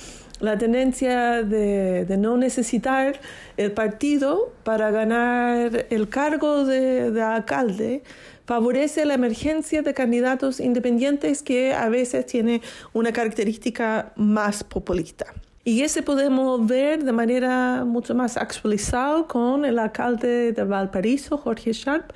la 0.40 0.58
tendencia 0.58 1.42
de, 1.42 2.06
no 2.18 2.36
necesitar 2.36 3.20
el 3.56 3.72
partido 3.72 4.52
para 4.64 4.90
ganar 4.90 5.86
el 5.90 6.08
cargo 6.08 6.64
de, 6.64 7.22
alcalde 7.22 8.02
favorece 8.44 9.04
la 9.04 9.14
emergencia 9.14 9.82
de 9.82 9.92
candidatos 9.92 10.60
independientes 10.60 11.42
que 11.42 11.74
a 11.74 11.88
veces 11.88 12.26
tiene 12.26 12.62
una 12.92 13.12
característica 13.12 14.12
más 14.16 14.62
populista. 14.62 15.26
Y 15.64 15.82
ese 15.82 16.02
podemos 16.02 16.64
ver 16.64 17.02
de 17.02 17.10
manera 17.10 17.84
mucho 17.84 18.14
más 18.14 18.36
actualizada 18.36 19.26
con 19.26 19.64
el 19.64 19.80
alcalde 19.80 20.52
de 20.52 20.62
Valparaíso, 20.62 21.38
Jorge 21.38 21.72
Sharp, 21.72 22.12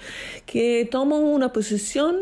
que 0.46 0.88
toma 0.88 1.16
una 1.16 1.52
posición 1.52 2.16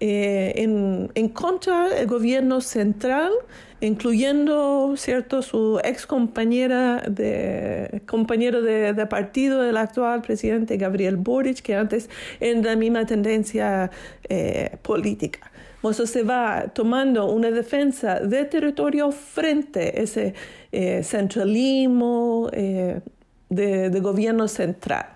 eh, 0.00 0.52
en, 0.56 1.10
en 1.14 1.28
contra 1.28 1.88
del 1.88 2.06
gobierno 2.06 2.60
central 2.60 3.32
incluyendo 3.80 4.94
cierto 4.96 5.42
su 5.42 5.80
ex 5.82 6.06
compañera 6.06 7.02
de 7.08 8.02
compañero 8.06 8.62
de, 8.62 8.94
partido 9.06 9.62
del 9.62 9.76
actual 9.76 10.22
presidente 10.22 10.76
Gabriel 10.76 11.16
Boric 11.16 11.62
que 11.62 11.74
antes 11.74 12.10
en 12.40 12.62
la 12.62 12.76
misma 12.76 13.06
tendencia 13.06 13.90
eh, 14.28 14.76
política. 14.82 15.50
Eso 15.82 16.06
se 16.06 16.22
va 16.22 16.66
tomando 16.74 17.32
una 17.32 17.50
defensa 17.50 18.20
de 18.20 18.44
territorio 18.44 19.10
frente 19.12 19.80
a 19.80 20.02
ese 20.02 20.34
eh, 20.72 21.02
centralismo 21.02 22.50
eh, 22.52 23.00
de, 23.48 23.88
de, 23.88 24.00
gobierno 24.00 24.46
central 24.46 25.06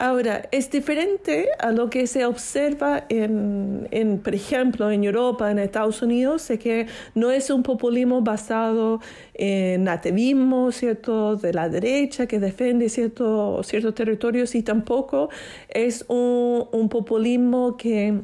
Ahora, 0.00 0.48
es 0.52 0.70
diferente 0.70 1.48
a 1.58 1.72
lo 1.72 1.90
que 1.90 2.06
se 2.06 2.24
observa 2.24 3.04
en, 3.08 3.88
en, 3.90 4.20
por 4.20 4.32
ejemplo, 4.32 4.92
en 4.92 5.02
Europa, 5.02 5.50
en 5.50 5.58
Estados 5.58 6.02
Unidos, 6.02 6.48
es 6.50 6.60
que 6.60 6.86
no 7.16 7.32
es 7.32 7.50
un 7.50 7.64
populismo 7.64 8.22
basado 8.22 9.00
en 9.34 9.82
nativismo, 9.82 10.70
¿cierto?, 10.70 11.34
de 11.34 11.52
la 11.52 11.68
derecha 11.68 12.26
que 12.28 12.38
defiende 12.38 12.88
cierto, 12.90 13.60
ciertos 13.64 13.92
territorios 13.96 14.54
y 14.54 14.62
tampoco 14.62 15.30
es 15.68 16.04
un, 16.06 16.68
un 16.70 16.88
populismo 16.88 17.76
que 17.76 18.20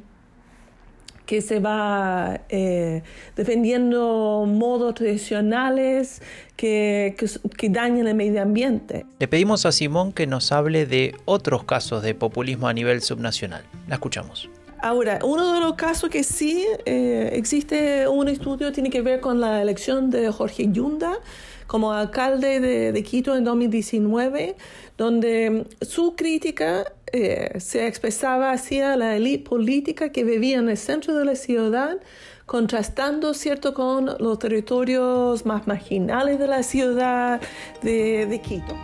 que 1.26 1.40
se 1.40 1.58
va 1.58 2.40
eh, 2.48 3.02
defendiendo 3.36 4.44
modos 4.46 4.94
tradicionales 4.94 6.20
que, 6.56 7.16
que, 7.56 7.68
dañan 7.68 8.06
el 8.06 8.14
medio 8.14 8.42
ambiente. 8.42 9.06
Le 9.18 9.28
pedimos 9.28 9.66
a 9.66 9.72
Simón 9.72 10.12
que 10.12 10.26
nos 10.26 10.52
hable 10.52 10.86
de 10.86 11.14
otros 11.24 11.64
casos 11.64 12.02
de 12.02 12.14
populismo 12.14 12.68
a 12.68 12.72
nivel 12.72 13.00
subnacional. 13.02 13.64
La 13.88 13.94
escuchamos. 13.94 14.48
Ahora, 14.80 15.18
uno 15.24 15.54
de 15.54 15.60
los 15.60 15.74
casos 15.74 16.10
que 16.10 16.22
sí 16.22 16.66
eh, 16.84 17.30
existe 17.32 18.06
un 18.06 18.28
estudio 18.28 18.70
tiene 18.70 18.90
que 18.90 19.00
ver 19.00 19.20
con 19.20 19.40
la 19.40 19.62
elección 19.62 20.10
de 20.10 20.30
Jorge 20.30 20.68
Yunda 20.70 21.18
como 21.66 21.92
alcalde 21.92 22.60
de, 22.60 22.92
de 22.92 23.02
Quito 23.02 23.34
en 23.34 23.44
2019, 23.44 24.56
donde 24.98 25.66
su 25.80 26.14
crítica 26.14 26.84
eh, 27.16 27.60
se 27.60 27.86
expresaba 27.86 28.50
hacia 28.50 28.96
la 28.96 29.14
élite 29.14 29.48
política 29.48 30.10
que 30.10 30.24
vivía 30.24 30.58
en 30.58 30.68
el 30.68 30.76
centro 30.76 31.14
de 31.14 31.24
la 31.24 31.36
ciudad, 31.36 31.98
contrastando, 32.44 33.34
¿cierto?, 33.34 33.72
con 33.72 34.16
los 34.18 34.40
territorios 34.40 35.46
más 35.46 35.68
marginales 35.68 36.40
de 36.40 36.48
la 36.48 36.64
ciudad 36.64 37.40
de, 37.82 38.26
de 38.26 38.40
Quito. 38.40 38.74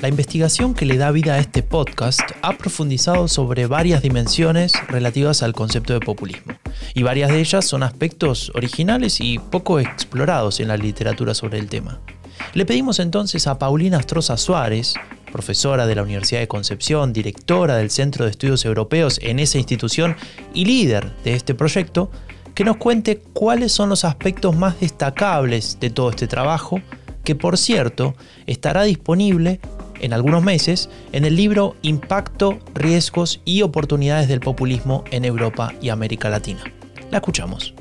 La 0.00 0.08
investigación 0.08 0.72
que 0.72 0.86
le 0.86 0.96
da 0.96 1.10
vida 1.10 1.34
a 1.34 1.38
este 1.38 1.62
podcast 1.62 2.20
ha 2.40 2.56
profundizado 2.56 3.28
sobre 3.28 3.66
varias 3.66 4.00
dimensiones 4.00 4.72
relativas 4.88 5.42
al 5.42 5.52
concepto 5.52 5.92
de 5.92 6.00
populismo, 6.00 6.55
y 6.96 7.02
varias 7.02 7.30
de 7.30 7.40
ellas 7.40 7.66
son 7.66 7.82
aspectos 7.82 8.50
originales 8.54 9.20
y 9.20 9.38
poco 9.38 9.78
explorados 9.78 10.60
en 10.60 10.68
la 10.68 10.78
literatura 10.78 11.34
sobre 11.34 11.58
el 11.58 11.68
tema. 11.68 12.00
Le 12.54 12.64
pedimos 12.64 13.00
entonces 13.00 13.46
a 13.46 13.58
Paulina 13.58 13.98
Astroza 13.98 14.38
Suárez, 14.38 14.94
profesora 15.30 15.86
de 15.86 15.94
la 15.94 16.02
Universidad 16.02 16.40
de 16.40 16.48
Concepción, 16.48 17.12
directora 17.12 17.76
del 17.76 17.90
Centro 17.90 18.24
de 18.24 18.30
Estudios 18.30 18.64
Europeos 18.64 19.20
en 19.22 19.40
esa 19.40 19.58
institución 19.58 20.16
y 20.54 20.64
líder 20.64 21.14
de 21.22 21.34
este 21.34 21.54
proyecto, 21.54 22.10
que 22.54 22.64
nos 22.64 22.78
cuente 22.78 23.18
cuáles 23.34 23.72
son 23.72 23.90
los 23.90 24.06
aspectos 24.06 24.56
más 24.56 24.80
destacables 24.80 25.78
de 25.78 25.90
todo 25.90 26.08
este 26.08 26.26
trabajo, 26.26 26.80
que 27.24 27.34
por 27.34 27.58
cierto 27.58 28.14
estará 28.46 28.84
disponible 28.84 29.60
en 30.00 30.14
algunos 30.14 30.42
meses 30.42 30.88
en 31.12 31.26
el 31.26 31.36
libro 31.36 31.76
Impacto, 31.82 32.58
Riesgos 32.74 33.42
y 33.44 33.60
Oportunidades 33.60 34.28
del 34.28 34.40
Populismo 34.40 35.04
en 35.10 35.26
Europa 35.26 35.74
y 35.82 35.90
América 35.90 36.30
Latina. 36.30 36.64
La 37.10 37.18
escuchamos. 37.18 37.74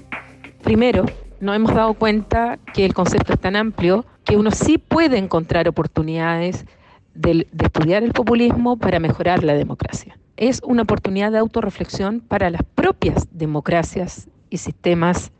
Primero, 0.64 1.06
nos 1.40 1.56
hemos 1.56 1.74
dado 1.74 1.94
cuenta 1.96 2.60
que 2.74 2.86
el 2.86 2.94
concepto 2.94 3.34
es 3.34 3.40
tan 3.40 3.56
amplio 3.56 4.06
que 4.24 4.38
uno 4.38 4.52
sí 4.52 4.78
puede 4.78 5.18
encontrar 5.18 5.68
oportunidades 5.68 6.66
de, 7.14 7.48
estudiar 7.60 8.04
el 8.04 8.14
populismo 8.14 8.78
para 8.78 9.00
mejorar 9.00 9.44
la 9.44 9.54
democracia. 9.54 10.18
Es 10.38 10.62
una 10.64 10.84
oportunidad 10.84 11.32
de 11.32 11.40
autorreflexión 11.40 12.20
para 12.20 12.50
las 12.50 12.62
propias 12.76 13.28
democracias 13.32 14.28
y 14.50 14.58
sistemas 14.58 15.32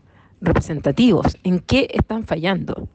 representativos. 0.42 1.38
¿En 1.44 1.60
qué 1.60 1.90
están 1.94 2.26
fallando? 2.26 2.88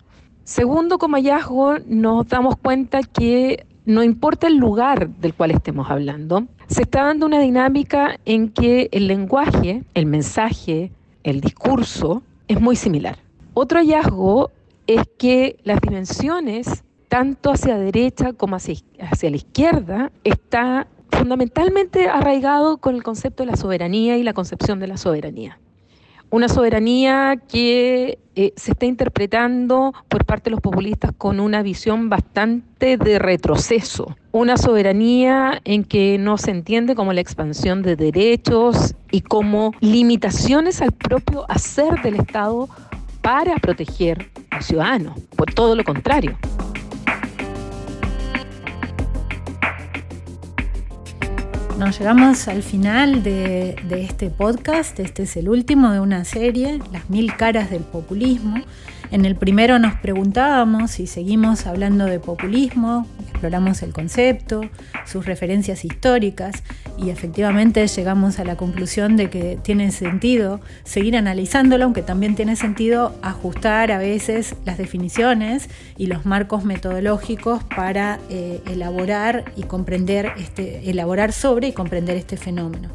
Segundo, 0.45 0.99
como 0.99 1.17
hallazgo, 1.17 1.79
nos 1.87 2.27
damos 2.27 2.57
cuenta 2.57 3.03
que 3.03 3.67
no 3.91 4.05
importa 4.05 4.47
el 4.47 4.57
lugar 4.57 5.09
del 5.09 5.35
cual 5.35 5.51
estemos 5.51 5.91
hablando, 5.91 6.47
se 6.69 6.83
está 6.83 7.03
dando 7.03 7.27
una 7.27 7.41
dinámica 7.41 8.21
en 8.25 8.49
que 8.49 8.89
el 8.93 9.09
lenguaje, 9.09 9.83
el 9.95 10.07
mensaje, 10.07 10.93
el 11.25 11.41
discurso 11.41 12.23
es 12.47 12.61
muy 12.61 12.77
similar. 12.77 13.19
Otro 13.53 13.81
hallazgo 13.81 14.53
es 14.87 15.03
que 15.19 15.57
las 15.65 15.81
dimensiones, 15.81 16.85
tanto 17.09 17.51
hacia 17.51 17.79
derecha 17.79 18.33
como 18.33 18.55
hacia, 18.55 18.77
hacia 19.01 19.29
la 19.29 19.37
izquierda, 19.37 20.13
está 20.23 20.87
fundamentalmente 21.11 22.09
arraigado 22.09 22.79
con 22.79 22.95
el 22.95 23.03
concepto 23.03 23.43
de 23.43 23.51
la 23.51 23.57
soberanía 23.57 24.17
y 24.17 24.23
la 24.23 24.35
concepción 24.35 24.79
de 24.79 24.87
la 24.87 24.99
soberanía 24.99 25.59
una 26.31 26.49
soberanía 26.49 27.37
que 27.49 28.19
eh, 28.37 28.53
se 28.57 28.73
está 28.73 28.87
interpretando 28.87 29.93
por 30.09 30.25
parte 30.25 30.45
de 30.45 30.53
los 30.53 30.61
populistas 30.61 31.13
con 31.19 31.41
una 31.41 31.63
visión 31.63 32.09
bastante 32.09 32.97
de 32.97 33.19
retroceso, 33.19 34.17
una 34.33 34.57
soberanía 34.57 35.61
en 35.65 35.85
que 35.85 36.17
no 36.19 36.39
se 36.39 36.53
entiende 36.53 36.95
como 36.95 37.13
la 37.13 37.21
expansión 37.21 37.83
de 37.83 37.97
derechos 37.97 38.95
y 39.11 39.23
como 39.23 39.73
limitaciones 39.81 40.81
al 40.81 40.93
propio 40.93 41.45
hacer 41.51 42.01
del 42.03 42.15
Estado 42.15 42.69
para 43.21 43.57
proteger 43.57 44.31
al 44.51 44.63
ciudadano, 44.63 45.15
por 45.37 45.53
todo 45.53 45.75
lo 45.75 45.85
contrario. 45.85 46.39
Nos 51.81 51.99
llegamos 51.99 52.47
al 52.47 52.63
final 52.63 53.23
de, 53.23 53.75
este 53.91 54.29
podcast. 54.29 55.01
Este 55.01 55.23
es 55.23 55.35
el 55.39 55.49
último 55.49 55.91
de 55.93 56.01
una 56.01 56.27
serie, 56.27 56.79
Las 56.93 57.09
mil 57.09 57.35
caras 57.37 57.71
del 57.71 57.85
populismo. 57.85 58.63
En 59.11 59.25
el 59.25 59.35
primero 59.35 59.81
nos 59.81 59.95
preguntábamos 59.97 60.93
si 60.93 61.09
seguimos 61.09 61.67
hablando 61.67 62.07
de 62.07 62.21
populismo, 62.21 63.09
exploramos 63.29 63.83
el 63.83 63.93
concepto, 63.93 64.61
sus 65.05 65.27
referencias 65.27 65.85
históricas 65.85 66.63
y 66.97 67.11
efectivamente 67.11 67.85
llegamos 67.89 68.39
a 68.39 68.45
la 68.45 68.55
conclusión 68.55 69.17
de 69.17 69.29
que 69.29 69.59
tiene 69.61 69.91
sentido 69.91 70.61
seguir 70.85 71.17
analizándolo, 71.17 71.87
aunque 71.87 72.03
también 72.03 72.37
tiene 72.37 72.55
sentido 72.55 73.13
ajustar 73.21 73.91
a 73.91 73.99
veces 73.99 74.55
las 74.65 74.79
definiciones 74.79 75.69
y 75.97 76.07
los 76.07 76.25
marcos 76.25 76.65
metodológicos 76.65 77.65
para 77.65 78.21
eh, 78.29 78.61
elaborar 78.67 79.45
y 79.57 79.65
comprender 79.65 80.35
este, 80.39 80.89
elaborar 80.89 81.33
sobre 81.33 81.67
y 81.69 81.73
comprender 81.73 82.17
este 82.17 82.37
fenómeno. 82.37 82.91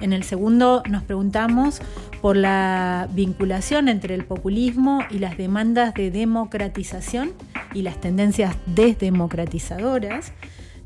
En 0.00 0.12
el 0.12 0.24
segundo 0.24 0.82
nos 0.88 1.02
preguntamos 1.02 1.80
por 2.20 2.36
la 2.36 3.08
vinculación 3.12 3.88
entre 3.88 4.14
el 4.14 4.24
populismo 4.24 5.00
y 5.10 5.18
las 5.18 5.36
demandas 5.36 5.94
de 5.94 6.10
democratización 6.10 7.32
y 7.74 7.82
las 7.82 8.00
tendencias 8.00 8.56
desdemocratizadoras. 8.66 10.32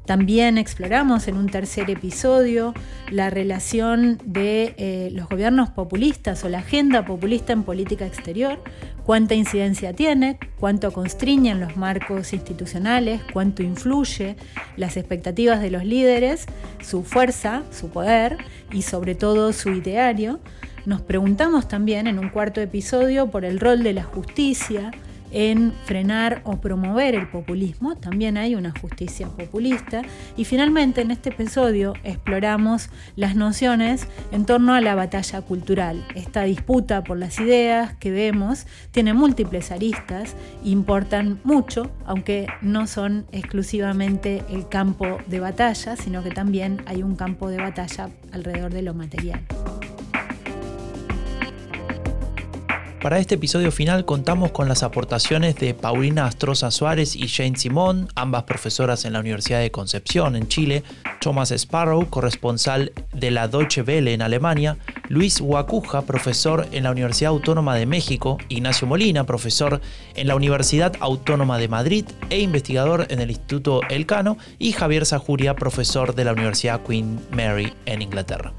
También 0.07 0.57
exploramos 0.57 1.27
en 1.27 1.37
un 1.37 1.49
tercer 1.49 1.91
episodio 1.91 2.75
la 3.11 3.29
relación 3.29 4.19
de 4.25 4.75
eh, 4.79 5.11
los 5.13 5.29
gobiernos 5.29 5.71
populistas 5.71 6.45
o 6.45 6.49
la 6.49 6.59
agenda 6.59 7.05
populista 7.05 7.53
en 7.53 7.65
política 7.65 8.07
exterior, 8.07 8.63
cuánta 9.07 9.37
incidencia 9.37 9.93
tiene, 9.93 10.37
cuánto 10.59 10.93
constriñen 10.93 11.61
los 11.61 11.77
marcos 11.77 12.33
institucionales, 12.33 13.21
cuánto 13.33 13.63
influye 13.63 14.35
las 14.77 14.97
expectativas 14.97 15.63
de 15.63 15.71
los 15.71 15.85
líderes, 15.85 16.47
su 16.83 17.05
fuerza, 17.05 17.63
su 17.71 17.89
poder 17.89 18.37
y 18.73 18.83
sobre 18.83 19.15
todo 19.15 19.53
su 19.53 19.71
ideario. 19.71 20.41
Nos 20.87 21.03
preguntamos 21.03 21.69
también 21.69 22.09
en 22.09 22.19
un 22.19 22.31
cuarto 22.31 22.61
episodio 22.61 23.31
por 23.31 23.45
el 23.45 23.61
rol 23.61 23.85
de 23.85 23.93
la 23.93 24.03
justicia, 24.03 24.91
en 25.31 25.73
frenar 25.85 26.43
o 26.45 26.59
promover 26.61 27.15
el 27.15 27.29
populismo, 27.29 27.97
también 27.97 28.37
hay 28.37 28.55
una 28.55 28.73
justicia 28.81 29.29
populista. 29.29 30.03
Y 30.37 30.45
finalmente 30.45 31.01
en 31.01 31.11
este 31.11 31.31
episodio 31.31 31.95
exploramos 32.05 32.91
las 33.17 33.37
nociones 33.37 34.07
en 34.33 34.45
torno 34.45 34.75
a 34.75 34.81
la 34.81 34.95
batalla 34.95 35.41
cultural. 35.43 36.05
Esta 36.15 36.43
disputa 36.43 37.05
por 37.05 37.19
las 37.19 37.39
ideas 37.41 37.95
que 37.97 38.11
vemos 38.11 38.67
tiene 38.91 39.15
múltiples 39.15 39.71
aristas, 39.71 40.37
importan 40.65 41.41
mucho, 41.45 41.91
aunque 42.05 42.47
no 42.63 42.87
son 42.87 43.27
exclusivamente 43.33 44.43
el 44.51 44.69
campo 44.69 45.19
de 45.27 45.41
batalla, 45.41 45.97
sino 45.97 46.23
que 46.23 46.31
también 46.31 46.83
hay 46.87 47.03
un 47.03 47.17
campo 47.17 47.49
de 47.49 47.59
batalla 47.59 48.11
alrededor 48.33 48.73
de 48.73 48.83
lo 48.83 48.95
material. 48.95 49.41
Para 53.03 53.19
este 53.19 53.35
episodio 53.35 53.71
final 53.71 54.05
contamos 54.05 54.51
con 54.53 54.69
las 54.69 54.83
aportaciones 54.83 55.55
de 55.57 55.75
Paulina 55.75 56.27
Astroza 56.27 56.71
Suárez 56.71 57.15
y 57.15 57.29
Jane 57.29 57.57
Simón, 57.57 58.09
ambas 58.17 58.45
profesoras 58.45 59.05
en 59.05 59.13
la 59.13 59.21
Universidad 59.21 59.61
de 59.61 59.71
Concepción 59.71 60.35
en 60.35 60.49
Chile, 60.49 60.83
Thomas 61.21 61.53
Sparrow, 61.53 62.09
corresponsal 62.09 62.93
de 63.13 63.31
la 63.31 63.49
Deutsche 63.49 63.83
Welle 63.83 64.15
en 64.15 64.23
Alemania, 64.23 64.79
Luis 65.09 65.41
Huacuja, 65.41 66.03
profesor 66.03 66.67
en 66.73 66.85
la 66.85 66.91
Universidad 66.91 67.31
Autónoma 67.31 67.77
de 67.77 67.87
México, 67.87 68.39
Ignacio 68.49 68.87
Molina, 68.87 69.25
profesor 69.25 69.81
en 70.15 70.27
la 70.27 70.35
Universidad 70.35 70.95
Autónoma 70.99 71.59
de 71.59 71.69
Madrid 71.69 72.07
e 72.31 72.41
investigador 72.41 73.07
en 73.11 73.21
el 73.21 73.31
Instituto 73.31 73.83
Elcano, 73.89 74.39
y 74.59 74.73
Javier 74.73 75.07
Sajuria, 75.07 75.55
profesor 75.55 76.15
de 76.15 76.25
la 76.25 76.33
Universidad 76.33 76.83
Queen 76.83 77.21
Mary 77.31 77.73
en 77.85 78.03
Inglaterra. 78.03 78.53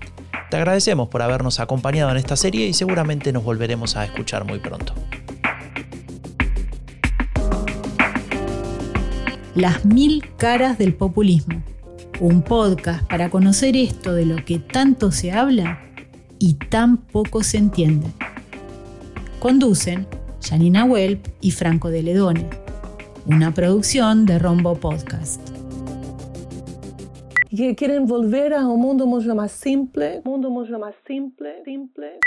Te 0.50 0.56
agradecemos 0.56 1.10
por 1.10 1.22
habernos 1.22 1.60
acompañado 1.60 2.10
en 2.12 2.18
esta 2.18 2.38
serie 2.38 2.68
y 2.68 2.74
seguramente 2.74 3.34
nos 3.34 3.43
volveremos 3.43 3.98
a 3.98 4.06
escuchar 4.06 4.45
muy 4.45 4.60
pronto. 4.60 4.93
Las 9.56 9.84
mil 9.84 10.24
caras 10.38 10.78
del 10.78 10.93
populismo. 10.93 11.62
Un 12.20 12.41
podcast 12.41 13.04
para 13.08 13.30
conocer 13.30 13.76
esto 13.76 14.14
de 14.14 14.26
lo 14.26 14.38
que 14.45 14.60
tanto 14.60 15.12
se 15.12 15.34
habla 15.34 15.82
y 16.39 16.54
tan 16.54 16.98
poco 16.98 17.43
se 17.43 17.58
entiende. 17.58 18.08
Conducen 19.39 20.08
Janina 20.48 20.86
Welp 20.86 21.28
y 21.41 21.52
Franco 21.52 21.89
de 21.89 22.04
Ledone. 22.04 22.50
Una 23.26 23.54
producción 23.54 24.26
de 24.26 24.39
Rombo 24.39 24.76
Podcast. 24.76 25.57
Y 27.50 27.76
quieren 27.76 28.06
volver 28.06 28.54
a 28.54 28.68
un 28.68 28.82
mundo 28.82 29.06
mucho 29.06 29.34
más 29.36 29.52
simple, 29.52 30.22
mundo 30.26 30.50
mucho 30.50 30.78
más 30.78 30.95
simple, 31.06 31.64
simple. 31.64 32.20